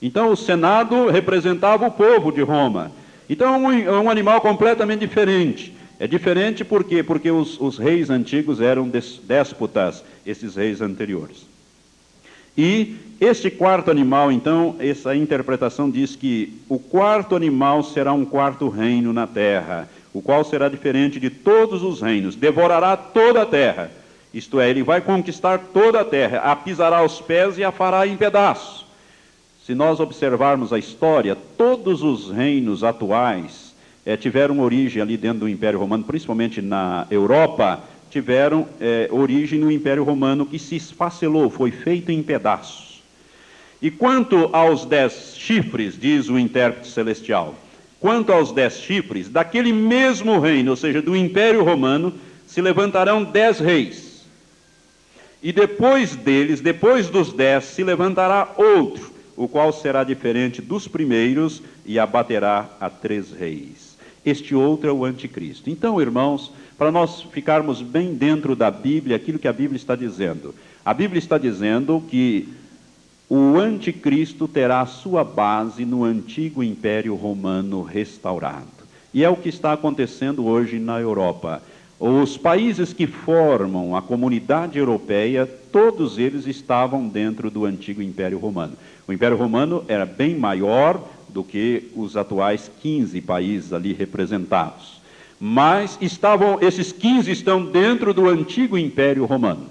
Então, 0.00 0.30
o 0.30 0.36
Senado 0.36 1.08
representava 1.08 1.86
o 1.86 1.90
povo 1.90 2.30
de 2.30 2.42
Roma. 2.42 2.92
Então, 3.28 3.54
é 3.54 3.58
um, 3.58 3.72
é 3.72 4.00
um 4.00 4.10
animal 4.10 4.40
completamente 4.40 5.00
diferente. 5.00 5.74
É 5.98 6.06
diferente 6.06 6.64
por 6.64 6.84
quê? 6.84 7.02
Porque 7.02 7.30
os, 7.30 7.58
os 7.60 7.78
reis 7.78 8.10
antigos 8.10 8.60
eram 8.60 8.90
déspotas, 9.24 10.04
esses 10.26 10.54
reis 10.56 10.82
anteriores. 10.82 11.46
E 12.56 12.96
este 13.20 13.50
quarto 13.50 13.90
animal, 13.90 14.30
então, 14.30 14.76
essa 14.78 15.16
interpretação 15.16 15.90
diz 15.90 16.14
que 16.14 16.60
o 16.68 16.78
quarto 16.78 17.34
animal 17.34 17.82
será 17.82 18.12
um 18.12 18.24
quarto 18.24 18.68
reino 18.68 19.12
na 19.12 19.26
terra, 19.26 19.88
o 20.12 20.20
qual 20.20 20.44
será 20.44 20.68
diferente 20.68 21.18
de 21.18 21.30
todos 21.30 21.82
os 21.82 22.00
reinos, 22.00 22.36
devorará 22.36 22.96
toda 22.96 23.42
a 23.42 23.46
terra. 23.46 23.90
Isto 24.36 24.60
é, 24.60 24.68
ele 24.68 24.82
vai 24.82 25.00
conquistar 25.00 25.58
toda 25.72 26.02
a 26.02 26.04
terra, 26.04 26.40
a 26.40 26.54
pisará 26.54 26.98
aos 26.98 27.22
pés 27.22 27.56
e 27.56 27.64
a 27.64 27.72
fará 27.72 28.06
em 28.06 28.18
pedaços. 28.18 28.84
Se 29.64 29.74
nós 29.74 29.98
observarmos 29.98 30.74
a 30.74 30.78
história, 30.78 31.34
todos 31.56 32.02
os 32.02 32.30
reinos 32.30 32.84
atuais 32.84 33.74
é, 34.04 34.14
tiveram 34.14 34.60
origem 34.60 35.00
ali 35.00 35.16
dentro 35.16 35.38
do 35.38 35.48
Império 35.48 35.78
Romano, 35.78 36.04
principalmente 36.04 36.60
na 36.60 37.06
Europa, 37.10 37.82
tiveram 38.10 38.68
é, 38.78 39.08
origem 39.10 39.58
no 39.58 39.72
Império 39.72 40.04
Romano 40.04 40.44
que 40.44 40.58
se 40.58 40.76
esfacelou, 40.76 41.48
foi 41.48 41.70
feito 41.70 42.12
em 42.12 42.22
pedaços. 42.22 43.02
E 43.80 43.90
quanto 43.90 44.50
aos 44.52 44.84
dez 44.84 45.34
chifres, 45.34 45.98
diz 45.98 46.28
o 46.28 46.38
intérprete 46.38 46.88
celestial, 46.88 47.54
quanto 47.98 48.34
aos 48.34 48.52
dez 48.52 48.80
chifres, 48.80 49.30
daquele 49.30 49.72
mesmo 49.72 50.38
reino, 50.38 50.72
ou 50.72 50.76
seja, 50.76 51.00
do 51.00 51.16
Império 51.16 51.64
Romano, 51.64 52.12
se 52.46 52.60
levantarão 52.60 53.24
dez 53.24 53.58
reis. 53.58 54.05
E 55.46 55.52
depois 55.52 56.16
deles, 56.16 56.60
depois 56.60 57.08
dos 57.08 57.32
dez, 57.32 57.66
se 57.66 57.84
levantará 57.84 58.52
outro, 58.56 59.12
o 59.36 59.46
qual 59.46 59.72
será 59.72 60.02
diferente 60.02 60.60
dos 60.60 60.88
primeiros 60.88 61.62
e 61.84 62.00
abaterá 62.00 62.68
a 62.80 62.90
três 62.90 63.30
reis. 63.30 63.96
Este 64.24 64.56
outro 64.56 64.90
é 64.90 64.92
o 64.92 65.04
anticristo. 65.04 65.70
Então, 65.70 66.02
irmãos, 66.02 66.50
para 66.76 66.90
nós 66.90 67.22
ficarmos 67.30 67.80
bem 67.80 68.12
dentro 68.12 68.56
da 68.56 68.72
Bíblia, 68.72 69.14
aquilo 69.14 69.38
que 69.38 69.46
a 69.46 69.52
Bíblia 69.52 69.76
está 69.76 69.94
dizendo. 69.94 70.52
A 70.84 70.92
Bíblia 70.92 71.20
está 71.20 71.38
dizendo 71.38 72.02
que 72.10 72.48
o 73.28 73.56
anticristo 73.56 74.48
terá 74.48 74.84
sua 74.84 75.22
base 75.22 75.84
no 75.84 76.02
antigo 76.02 76.60
Império 76.60 77.14
Romano 77.14 77.82
restaurado. 77.82 78.66
E 79.14 79.22
é 79.22 79.30
o 79.30 79.36
que 79.36 79.48
está 79.48 79.72
acontecendo 79.72 80.44
hoje 80.44 80.80
na 80.80 80.98
Europa. 81.00 81.62
Os 81.98 82.36
países 82.36 82.92
que 82.92 83.06
formam 83.06 83.96
a 83.96 84.02
comunidade 84.02 84.78
europeia, 84.78 85.46
todos 85.46 86.18
eles 86.18 86.46
estavam 86.46 87.08
dentro 87.08 87.50
do 87.50 87.64
antigo 87.64 88.02
Império 88.02 88.38
Romano. 88.38 88.74
O 89.08 89.12
Império 89.12 89.36
Romano 89.36 89.84
era 89.88 90.04
bem 90.04 90.38
maior 90.38 91.02
do 91.28 91.42
que 91.42 91.90
os 91.96 92.16
atuais 92.16 92.70
15 92.80 93.20
países 93.22 93.72
ali 93.72 93.92
representados 93.92 94.96
mas 95.38 95.98
estavam 96.00 96.58
esses 96.60 96.92
15 96.92 97.30
estão 97.30 97.64
dentro 97.64 98.14
do 98.14 98.28
antigo 98.28 98.78
Império 98.78 99.24
Romano. 99.24 99.66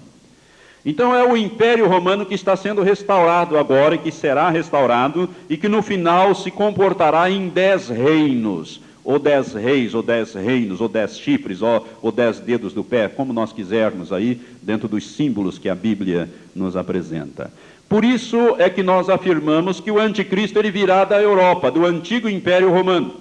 Então 0.85 1.15
é 1.15 1.23
o 1.23 1.35
Império 1.35 1.88
Romano 1.88 2.25
que 2.25 2.35
está 2.35 2.55
sendo 2.55 2.83
restaurado 2.83 3.57
agora 3.57 3.95
e 3.95 3.97
que 3.97 4.11
será 4.11 4.49
restaurado 4.49 5.27
e 5.49 5.57
que 5.57 5.67
no 5.67 5.81
final 5.81 6.35
se 6.35 6.51
comportará 6.51 7.29
em 7.29 7.49
dez 7.49 7.89
reinos, 7.89 8.79
ou 9.05 9.19
dez 9.19 9.53
reis, 9.53 9.93
ou 9.93 10.01
dez 10.01 10.33
reinos, 10.33 10.81
ou 10.81 10.89
dez 10.89 11.19
chifres, 11.19 11.61
ou, 11.61 11.87
ou 12.01 12.11
dez 12.11 12.39
dedos 12.39 12.73
do 12.73 12.83
pé, 12.83 13.07
como 13.07 13.31
nós 13.31 13.53
quisermos 13.53 14.11
aí, 14.11 14.41
dentro 14.63 14.87
dos 14.87 15.11
símbolos 15.11 15.59
que 15.59 15.69
a 15.69 15.75
Bíblia 15.75 16.27
nos 16.55 16.75
apresenta. 16.75 17.53
Por 17.87 18.03
isso 18.03 18.55
é 18.57 18.67
que 18.67 18.81
nós 18.81 19.07
afirmamos 19.07 19.79
que 19.79 19.91
o 19.91 19.99
anticristo 19.99 20.57
ele 20.57 20.71
virá 20.71 21.05
da 21.05 21.21
Europa, 21.21 21.69
do 21.69 21.85
antigo 21.85 22.27
Império 22.27 22.71
Romano. 22.71 23.13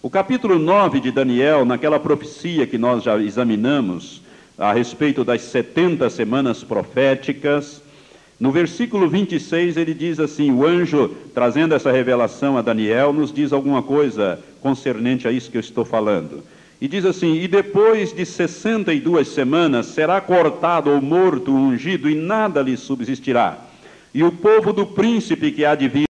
O 0.00 0.08
capítulo 0.08 0.58
9 0.58 0.98
de 0.98 1.10
Daniel, 1.10 1.66
naquela 1.66 2.00
profecia 2.00 2.66
que 2.66 2.78
nós 2.78 3.02
já 3.02 3.18
examinamos 3.18 4.22
a 4.56 4.72
respeito 4.72 5.24
das 5.24 5.42
70 5.42 6.08
semanas 6.08 6.64
proféticas, 6.64 7.82
no 8.38 8.52
versículo 8.52 9.08
26 9.08 9.76
ele 9.76 9.92
diz 9.92 10.20
assim: 10.20 10.52
o 10.52 10.64
anjo, 10.64 11.10
trazendo 11.34 11.74
essa 11.74 11.90
revelação 11.90 12.56
a 12.56 12.62
Daniel, 12.62 13.12
nos 13.12 13.32
diz 13.32 13.52
alguma 13.52 13.82
coisa 13.82 14.38
concernente 14.60 15.26
a 15.26 15.32
isso 15.32 15.50
que 15.50 15.56
eu 15.56 15.60
estou 15.60 15.84
falando. 15.84 16.44
E 16.80 16.86
diz 16.86 17.04
assim: 17.04 17.34
E 17.34 17.48
depois 17.48 18.12
de 18.12 18.24
62 18.24 19.26
semanas 19.26 19.86
será 19.86 20.20
cortado 20.20 20.90
ou 20.90 21.02
morto 21.02 21.50
o 21.50 21.56
ungido, 21.56 22.08
e 22.08 22.14
nada 22.14 22.62
lhe 22.62 22.76
subsistirá. 22.76 23.58
E 24.14 24.22
o 24.22 24.30
povo 24.30 24.72
do 24.72 24.86
príncipe 24.86 25.50
que 25.50 25.64
há 25.64 25.74
de 25.74 25.88
vir 25.88 26.06